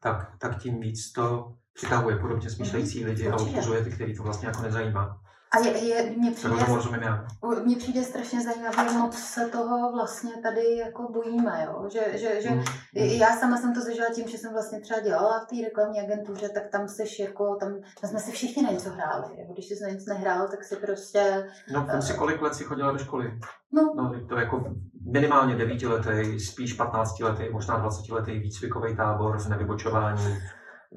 [0.00, 3.08] tak, tak tím víc to přitahuje podobně smýšlející mhm.
[3.08, 5.18] lidi a odpuzuje ty, který to vlastně jako nezajímá.
[5.54, 7.26] A je, je, mně přijde, tomu rozumím já.
[7.64, 11.88] Mně přijde strašně zajímavé, moc se toho vlastně tady jako bojíme, jo?
[11.92, 12.62] Že, že, že mm.
[12.94, 16.48] já sama jsem to zažila tím, že jsem vlastně třeba dělala v té reklamní agentuře,
[16.48, 19.74] tak tam seš jako, tam, tam jsme si všichni na něco hráli, jako když jsi
[19.82, 21.46] na nic nehrál, tak si prostě...
[21.72, 23.38] No, tam si kolik let si chodila do školy?
[23.72, 23.94] No.
[23.96, 24.64] no to jako
[25.12, 30.38] minimálně devítiletý, spíš 15 letý, možná 20 letý výcvikový tábor v nevybočování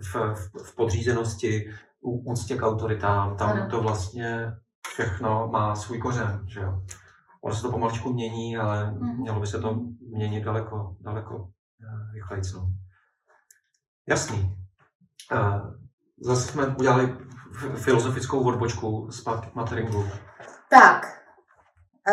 [0.02, 0.16] v,
[0.64, 3.68] v, podřízenosti, u úctě k autoritám, tam ano.
[3.70, 4.54] to vlastně
[4.88, 6.82] všechno má svůj kořen, že jo.
[7.42, 9.22] Ono se to pomaličku mění, ale mm.
[9.22, 9.80] mělo by se to
[10.10, 11.50] měnit daleko, daleko
[11.82, 12.42] eh, rychleji.
[14.08, 14.58] Jasný.
[15.32, 15.62] Eh,
[16.22, 17.18] zase jsme udělali
[17.76, 20.06] filozofickou odbočku zpátky k materingu.
[20.70, 21.22] Tak.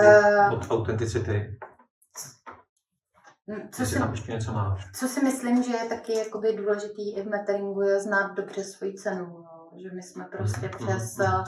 [0.02, 1.58] Uh, od autenticity.
[3.50, 4.90] Hm, co si, tam ještě něco máš.
[4.92, 8.94] Co si myslím, že je taky jakoby důležitý i v meteringu, je znát dobře svoji
[8.94, 9.26] cenu.
[9.26, 9.70] No.
[9.82, 10.86] Že my jsme prostě mm-hmm.
[10.86, 11.44] přes uh,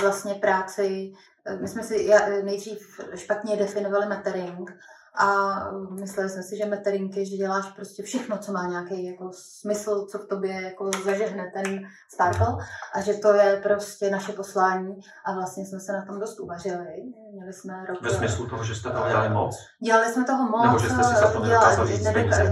[0.00, 1.12] vlastně práci,
[1.44, 2.10] eh, my jsme si
[2.44, 4.70] nejdřív špatně definovali metering
[5.18, 5.54] a
[5.90, 10.18] mysleli jsme si, že meterinky, že děláš prostě všechno, co má nějaký jako smysl, co
[10.18, 11.80] v tobě jako zažehne ten
[12.14, 12.56] sparkle
[12.94, 17.02] a že to je prostě naše poslání a vlastně jsme se na tom dost uvařili.
[17.32, 18.02] Měli jsme rok...
[18.02, 19.56] Ve smyslu toho, že jste toho dělali moc?
[19.84, 20.66] Dělali jsme toho moc.
[20.66, 22.00] Nebo že jste si za to nedokázali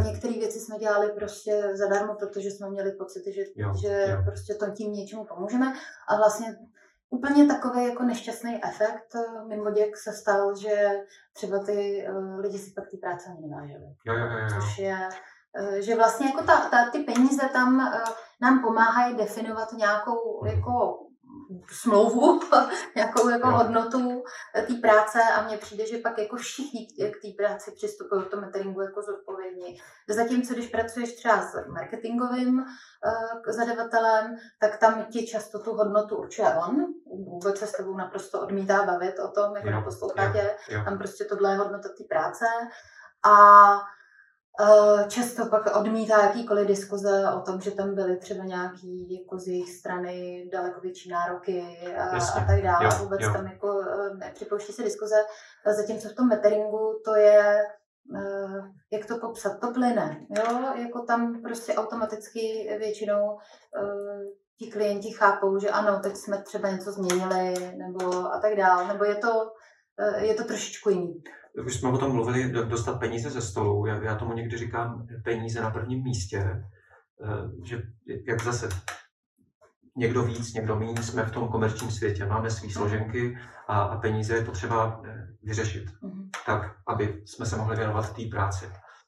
[0.04, 4.22] Některé věci jsme dělali prostě zadarmo, protože jsme měli pocit, že, jo, že jo.
[4.24, 5.72] prostě to tím něčemu pomůžeme
[6.08, 6.56] a vlastně
[7.10, 11.00] Úplně takový jako nešťastný efekt eh, mimo děk se stal, že
[11.32, 13.86] třeba ty uh, lidi si pak ty práce ani nevážili.
[14.04, 14.48] Jo, jo, jo, jo.
[14.54, 15.08] Což je,
[15.60, 20.48] uh, že vlastně jako ta, ta, ty peníze tam uh, nám pomáhají definovat nějakou mm.
[20.48, 20.98] jako
[21.70, 22.40] smlouvu,
[22.96, 24.22] nějakou jako hodnotu
[24.66, 28.40] té práce a mně přijde, že pak jako všichni k té práci přistupují v tom
[28.40, 29.78] meteringu jako zodpovědní.
[30.08, 36.48] Zatímco když pracuješ třeba s marketingovým uh, zadavatelem, tak tam ti často tu hodnotu určuje
[36.68, 41.24] on, vůbec se s tebou naprosto odmítá bavit o tom, jako na poslouchatě, tam prostě
[41.24, 42.44] tohle je hodnota té práce.
[43.26, 43.34] A
[45.08, 49.70] často pak odmítá jakýkoliv diskuze o tom, že tam byly třeba nějaký jako z jejich
[49.70, 51.62] strany daleko větší nároky
[51.98, 52.84] a, a tak dále.
[52.84, 53.32] Jo, Vůbec jo.
[53.32, 55.14] tam jako eh, nepřipouští se diskuze.
[55.76, 57.62] Zatímco v tom meteringu to je,
[58.16, 60.26] eh, jak to popsat, to plyne.
[60.36, 60.74] Jo?
[60.74, 63.38] Jako tam prostě automaticky většinou
[64.58, 68.88] ti klienti chápou, že ano, teď jsme třeba něco změnili nebo a tak dále.
[68.88, 69.52] Nebo je to,
[70.18, 71.22] je to trošičku jiný
[71.66, 73.86] už jsme o tom mluvili, dostat peníze ze stolu.
[73.86, 77.82] Já, já tomu někdy říkám peníze na prvním místě, eh, že
[78.26, 78.68] jak zase
[79.96, 83.38] někdo víc, někdo méně, jsme v tom komerčním světě, máme své složenky
[83.68, 86.28] a, a peníze je potřeba eh, vyřešit, mm-hmm.
[86.46, 88.66] tak, aby jsme se mohli věnovat té práci,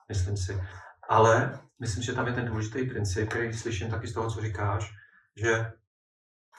[0.08, 0.60] myslím si.
[1.08, 4.92] Ale myslím, že tam je ten důležitý princip, který slyším taky z toho, co říkáš,
[5.36, 5.72] že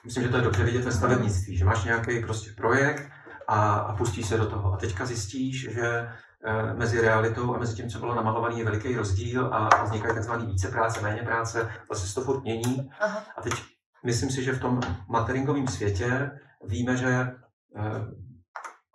[0.05, 3.11] myslím, že to je dobře vidět ve stavebnictví, že máš nějaký prostě projekt,
[3.51, 4.73] a, a pustí se do toho.
[4.73, 5.87] A teďka zjistíš, že
[6.43, 10.19] e, mezi realitou a mezi tím, co bylo namalované, je veliký rozdíl a, a vznikají
[10.19, 10.31] tzv.
[10.31, 12.91] více práce, méně práce, vlastně se to furt mění.
[12.99, 13.23] Aha.
[13.37, 13.53] A teď
[14.05, 14.79] myslím si, že v tom
[15.09, 16.31] materingovém světě
[16.67, 17.35] víme, že e,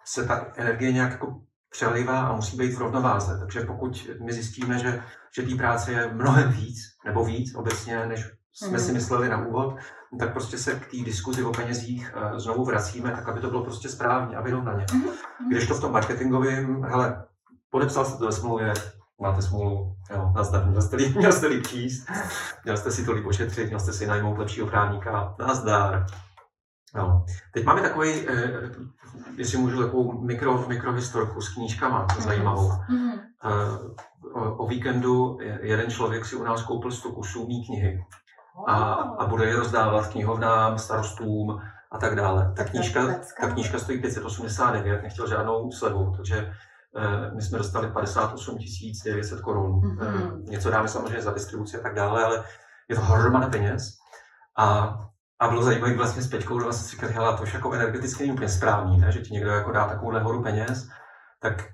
[0.04, 1.40] se ta energie nějak jako
[1.70, 3.38] přelivá a musí být v rovnováze.
[3.38, 5.02] Takže pokud my zjistíme, že,
[5.36, 9.76] že té práce je mnohem víc, nebo víc obecně, než jsme si mysleli na úvod,
[10.18, 13.64] tak prostě se k té diskuzi o penězích uh, znovu vracíme, tak aby to bylo
[13.64, 14.86] prostě správně a vyrovnaně.
[14.92, 15.10] Mhm.
[15.50, 17.24] Když to v tom marketingovém, hele,
[17.70, 18.74] podepsal jste to ve smlouvě,
[19.20, 22.06] máte smůlu, jo, nazdar, měl jste, líp, měl jste líp číst,
[22.64, 26.06] měl jste si to líp ošetřit, měl jste si najmout lepšího právníka, nazdar.
[26.94, 27.24] No.
[27.52, 28.70] Teď máme takový, eh,
[29.36, 32.68] jestli můžu, takovou mikro, mikrohistorku s knížkama, zajímavou.
[32.68, 33.20] Mm-hmm.
[33.44, 38.04] Eh, o, o víkendu jeden člověk si u nás koupil 100 kusů mý knihy
[38.66, 42.52] a, a bude je rozdávat knihovnám, starostům a tak dále.
[42.56, 43.06] Ta knížka,
[43.40, 46.52] ta knížka stojí 589, nechtěl žádnou slevu, takže
[46.96, 48.58] Eh, my jsme dostali 58
[49.04, 49.80] 900 korun.
[49.80, 50.42] Mm-hmm.
[50.42, 52.44] Něco dáme samozřejmě za distribuci a tak dále, ale
[52.88, 53.98] je to hromada peněz.
[54.58, 54.98] A,
[55.38, 58.32] a bylo zajímavé vlastně s Peťkou vlastně si říkat, hele, to už jako energeticky není
[58.32, 59.12] úplně správný, ne?
[59.12, 60.88] že ti někdo jako dá takovouhle horu peněz,
[61.40, 61.68] tak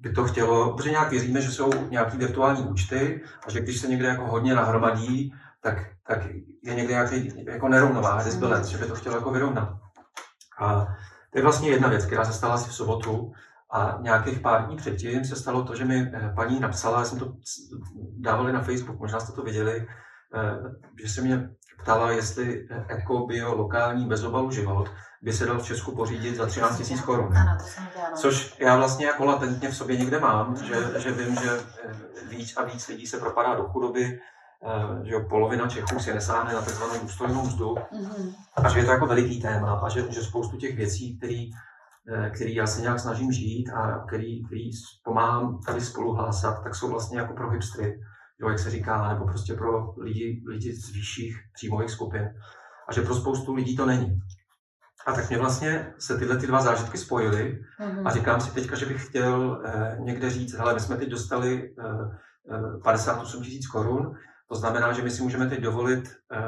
[0.00, 3.88] by to chtělo, protože nějak věříme, že jsou nějaký virtuální účty a že když se
[3.88, 6.18] někde jako hodně nahromadí, tak, tak
[6.62, 9.68] je někde nějaký jako nerovnováha, disbalance, že by to chtělo jako vyrovnat.
[10.60, 10.86] A
[11.30, 13.32] to je vlastně jedna věc, která se stala asi v sobotu,
[13.70, 17.18] a nějakých pár dní předtím se stalo to, že mi eh, paní napsala, já jsem
[17.18, 17.32] to
[18.18, 19.86] dávali na Facebook, možná jste to viděli,
[20.34, 20.58] eh,
[21.02, 21.50] že se mě
[21.82, 24.90] ptala, jestli eko, bio, lokální, bezobalu život
[25.22, 27.34] by se dal v Česku pořídit za 13 000 korun.
[28.14, 31.60] Což já vlastně jako latentně v sobě někde mám, že, že vím, že
[32.28, 34.20] víc a víc lidí se propadá do chudoby,
[35.02, 36.82] že jo, polovina Čechů si nesáhne na tzv.
[37.02, 38.34] důstojnou mzdu mm-hmm.
[38.56, 41.44] a že je to jako veliký téma a že, že spoustu těch věcí, které
[42.10, 44.70] Eh, který já se nějak snažím žít a který, který
[45.04, 48.00] pomáhám tady spolu hlásat, tak jsou vlastně jako pro hipstry,
[48.40, 52.28] jo, jak se říká, nebo prostě pro lidi, lidi z vyšších příjmových skupin.
[52.88, 54.20] A že pro spoustu lidí to není.
[55.06, 58.02] A tak mě vlastně se tyhle ty dva zážitky spojily mm-hmm.
[58.06, 61.74] a říkám si teďka, že bych chtěl eh, někde říct, hele, my jsme teď dostali
[62.50, 64.14] eh, 58 eh, tisíc korun,
[64.48, 66.42] to znamená, že my si můžeme teď dovolit eh,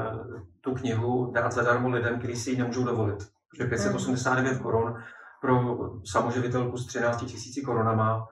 [0.61, 3.29] tu knihu dát zadarmo lidem, kteří si ji nemůžou dovolit.
[3.51, 4.59] Protože 589 mm.
[4.59, 5.03] korun
[5.41, 8.27] pro samoživitelku s 13 tisíci korunama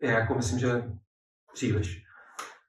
[0.00, 0.82] je jako myslím, že
[1.52, 2.02] příliš.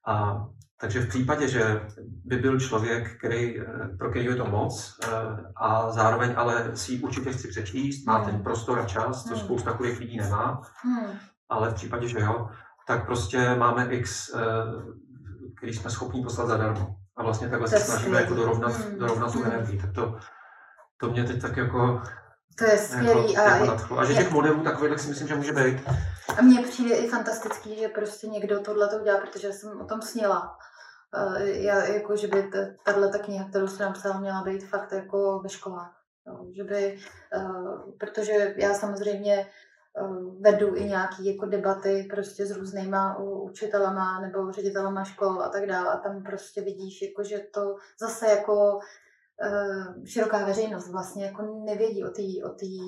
[0.07, 0.45] A
[0.81, 1.81] takže v případě, že
[2.25, 3.61] by byl člověk, který,
[3.97, 5.07] pro který je to moc eh,
[5.55, 9.45] a zároveň ale si určitě chci přečíst, má ten prostor a čas, což hmm.
[9.45, 11.17] spousta takových lidí nemá, hmm.
[11.49, 12.49] ale v případě, že jo,
[12.87, 14.35] tak prostě máme x,
[15.65, 16.95] eh, který jsme schopni poslat zadarmo.
[17.17, 18.99] A vlastně takhle se snažíme jako dorovnat, hmm.
[18.99, 19.81] dorovnat tu energii.
[19.81, 20.17] Tak to,
[20.99, 22.01] to mě teď tak jako
[22.57, 23.33] to je skvělý.
[23.33, 25.77] Jako, a, jako a že těch modelů takových si myslím, že může být.
[26.37, 30.01] A mně přijde i fantastický, že prostě někdo tohle to udělá, protože jsem o tom
[30.01, 30.57] snila.
[31.43, 32.49] Já, jako, že by
[32.85, 36.01] tahle ta kniha, kterou jsem napsala, měla být fakt jako ve školách.
[36.27, 36.97] Jo, že by,
[37.37, 39.47] uh, protože já samozřejmě
[40.39, 45.93] vedu i nějaký jako debaty prostě s různýma učitelama nebo ředitelama škol a tak dále
[45.93, 48.79] a tam prostě vidíš, jako, že to zase jako
[50.05, 52.79] široká veřejnost vlastně jako nevědí o, tý, o, tý,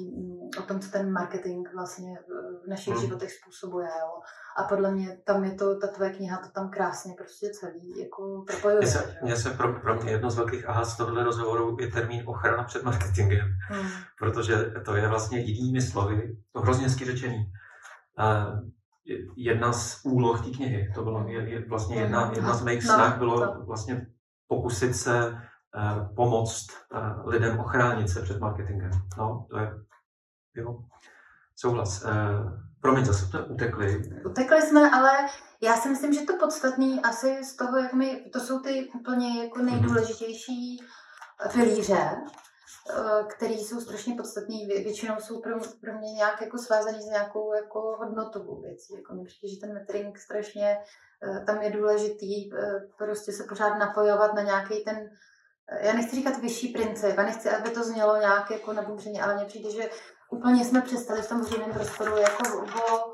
[0.60, 2.18] o tom, co ten marketing vlastně
[2.66, 3.02] v našich hmm.
[3.02, 3.88] životech způsobuje.
[3.88, 4.22] Jo.
[4.58, 8.44] A podle mě tam je to, ta tvoje kniha to tam krásně prostě celý jako
[8.48, 8.80] propojuje.
[8.80, 11.88] Mně se, mně se pro, pro mě jedno z velkých aha z tohohle rozhovoru je
[11.88, 13.90] termín ochrana před marketingem, hmm.
[14.20, 17.52] protože to je vlastně jinými slovy, to hrozně hezky řečený.
[18.20, 18.70] Uh,
[19.36, 22.94] jedna z úloh té knihy, to bylo je, je vlastně jedna, jedna z mých no,
[22.94, 24.08] snah, bylo vlastně
[24.48, 25.47] pokusit se Eh,
[26.16, 28.92] pomoct eh, lidem ochránit se před marketingem.
[29.18, 29.72] No, to je,
[30.56, 30.80] jo,
[31.56, 32.06] souhlas.
[32.06, 32.10] Eh,
[32.82, 34.02] promiň, zase jsme utekli.
[34.26, 35.12] Utekli jsme, ale
[35.62, 39.44] já si myslím, že to podstatný asi z toho, jak my, to jsou ty úplně
[39.44, 39.66] jako mhm.
[39.66, 40.84] nejdůležitější
[41.54, 42.16] pilíře,
[43.30, 47.80] které jsou strašně podstatné, většinou jsou pro, pro mě nějak jako svázaný s nějakou jako
[47.80, 48.94] hodnotovou věcí.
[48.96, 50.78] Jako mě přijde, že ten metering strašně,
[51.46, 52.50] tam je důležitý
[52.98, 55.10] prostě se pořád napojovat na nějaký ten
[55.82, 59.46] já nechci říkat vyšší princip, a nechci, aby to znělo nějak jako nabůřeně, ale mně
[59.46, 59.90] přijde, že
[60.30, 63.14] úplně jsme přestali v tom veřejném prostoru jako o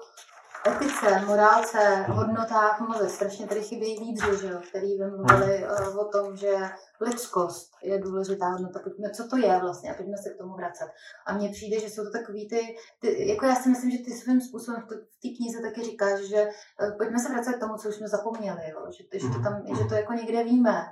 [0.67, 3.09] etice, morálce, hodnotách mluvit.
[3.09, 6.53] Strašně tady chybějí lídři, že jo, který by mluvili uh, o tom, že
[7.01, 8.79] lidskost je důležitá hodnota.
[8.79, 10.87] Pojďme, co to je vlastně a pojďme se k tomu vracet.
[11.25, 14.11] A mně přijde, že jsou to takový ty, ty jako já si myslím, že ty
[14.11, 14.87] svým způsobem v
[15.21, 16.47] té knize taky říkáš, že
[16.81, 18.85] uh, pojďme se vracet k tomu, co už jsme zapomněli, jo?
[18.91, 20.85] Že, že, to tam, že to jako někde víme,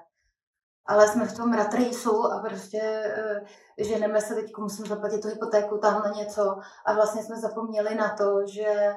[0.85, 3.47] ale jsme v tom rat raceu a prostě uh,
[3.85, 8.47] ženeme se teď, musím zaplatit tu hypotéku, tamhle něco a vlastně jsme zapomněli na to,
[8.47, 8.95] že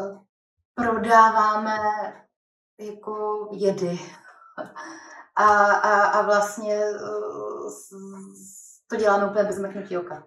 [0.00, 0.22] uh,
[0.74, 1.76] prodáváme
[2.78, 3.98] jako jedy.
[5.36, 7.70] A, a, a vlastně uh,
[8.90, 10.22] to děláme úplně bez mrknutí oka.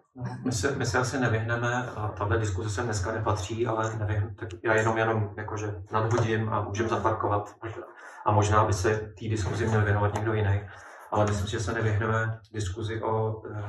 [0.46, 4.50] My se, my se asi nevyhneme, a tahle diskuze se dneska nepatří, ale nevím, tak
[4.64, 7.56] já jenom, jenom jakože nadhodím a můžeme zaparkovat
[8.26, 10.70] a možná by se té diskuzi měl věnovat někdo jiný.
[11.12, 13.64] ale myslím, že se nevyhneme diskuzi o eh,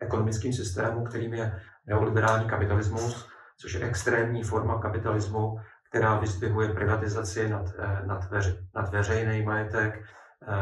[0.00, 3.28] ekonomickém systému, kterým je neoliberální kapitalismus,
[3.60, 5.56] což je extrémní forma kapitalismu,
[5.90, 10.56] která vyzdvihuje privatizaci nad, eh, nad, veř, nad veřejný majetek, eh,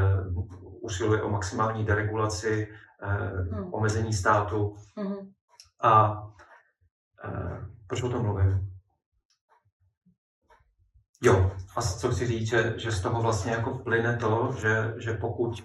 [0.83, 2.68] usiluje o maximální deregulaci,
[3.03, 3.74] hmm.
[3.74, 4.76] omezení státu.
[4.97, 5.30] Hmm.
[5.82, 6.22] A
[7.86, 8.70] proč o tom mluvím?
[11.22, 15.12] Jo, a co chci říct, že, že z toho vlastně jako plyne to, že, že
[15.12, 15.64] pokud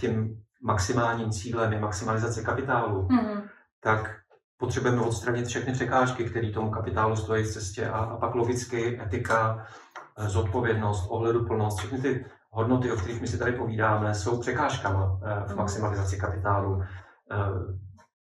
[0.00, 3.42] tím maximálním cílem je maximalizace kapitálu, hmm.
[3.80, 4.24] tak
[4.56, 9.66] potřebujeme odstranit všechny překážky, které tomu kapitálu stojí v cestě a, a pak logicky etika,
[10.18, 12.24] eh, zodpovědnost, ohleduplnost, všechny ty
[12.54, 15.58] hodnoty, o kterých my si tady povídáme, jsou překážkama eh, v mhm.
[15.58, 17.36] maximalizaci kapitálu eh,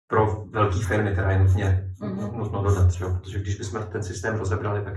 [0.07, 2.38] pro velké firmy, která je nutně, mm-hmm.
[2.38, 3.05] nutno dodat, že?
[3.05, 4.93] protože když bychom ten systém rozebrali, tak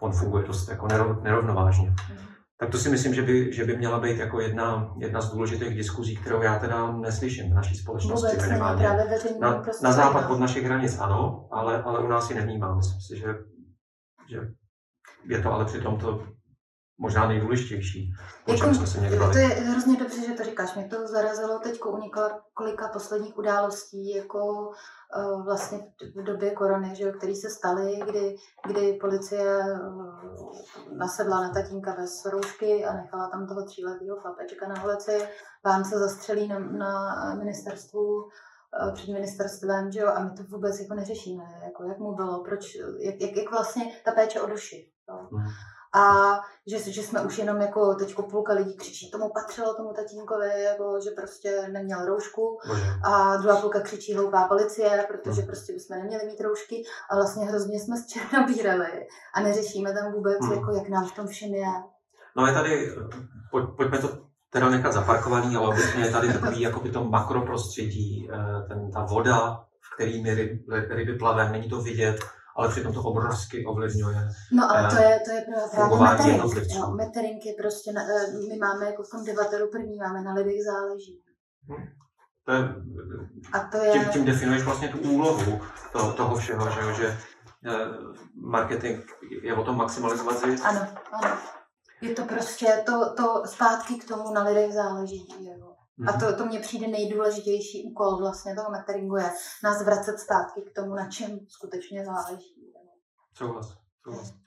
[0.00, 0.88] on funguje dost jako
[1.22, 1.90] nerovnovážně.
[1.90, 5.32] Mm-hmm tak to si myslím, že by, že by měla být jako jedna, jedna z
[5.32, 8.88] důležitých diskuzí, kterou já teda neslyším v naší společnosti Vůbec minimálně.
[9.40, 12.76] Na, na západ od našich hranic ano, ale, ale u nás ji nevnímám.
[12.76, 13.34] Myslím si, že,
[14.30, 14.40] že
[15.24, 16.22] je to ale přitom to
[16.98, 18.14] možná nejdůležitější,
[18.46, 18.66] jako,
[19.32, 20.74] To je hrozně dobře, že to říkáš.
[20.74, 25.78] Mě to zarazilo teď u několika posledních událostí, jako uh, vlastně
[26.16, 28.36] v době korony, že, který se staly, kdy,
[28.66, 34.84] kdy policie uh, nasedla na tatínka bez roušky a nechala tam toho tříletého chlapečka na
[34.84, 35.28] ulici.
[35.62, 38.28] Pán se zastřelí na, na ministerstvu
[38.88, 42.44] eh, před ministerstvem, že jo, a my to vůbec jako neřešíme, jako jak mu bylo,
[42.44, 44.90] proč, jak, jak, jak vlastně ta péče o duši.
[45.08, 45.28] Jo.
[45.32, 45.46] Hmm
[45.94, 46.34] a
[46.66, 51.00] že, že jsme už jenom jako teďko půlka lidí křičí, tomu patřilo tomu tatínkovi, jako,
[51.04, 52.58] že prostě neměl roušku
[53.04, 55.46] a druhá půlka křičí hloupá policie, protože hmm.
[55.46, 60.38] prostě bychom neměli mít roušky a vlastně hrozně jsme z černobírali a neřešíme tam vůbec,
[60.40, 60.52] hmm.
[60.52, 61.68] jako, jak nám v tom všem je.
[62.36, 62.96] No je tady,
[63.50, 64.08] pojď, pojďme to
[64.50, 69.04] teda nechat zaparkovaný, ale obecně je tady takový jako by to makroprostředí, eh, ten, ta
[69.04, 71.18] voda, v který my ryby, ryby
[71.52, 72.16] není to vidět,
[72.56, 74.28] ale přitom to obrovsky ovlivňuje.
[74.52, 76.42] No ale to je, to je právě metering.
[76.78, 80.34] No, metering je prostě, na, eh, my máme jako v tom debateru první, máme na
[80.34, 81.22] lidech záleží.
[81.68, 81.86] Hmm.
[82.44, 82.58] To je,
[83.52, 83.92] a to je...
[83.92, 85.60] Tím, tím definuješ vlastně tu úlohu
[85.92, 87.18] to, toho všeho, že, že
[87.66, 87.86] eh,
[88.34, 89.04] marketing
[89.42, 90.64] je o tom maximalizovat zisk.
[90.64, 91.36] Ano, ano.
[92.00, 95.28] Je to prostě to, to zpátky k tomu na lidech záleží.
[95.40, 95.63] Jo.
[95.98, 96.20] A mhm.
[96.20, 99.32] to, to mně přijde nejdůležitější úkol vlastně toho meteringu je
[99.64, 102.74] nás vracet zpátky k tomu, na čem skutečně záleží.
[103.34, 104.43] Souhlas, souhlas.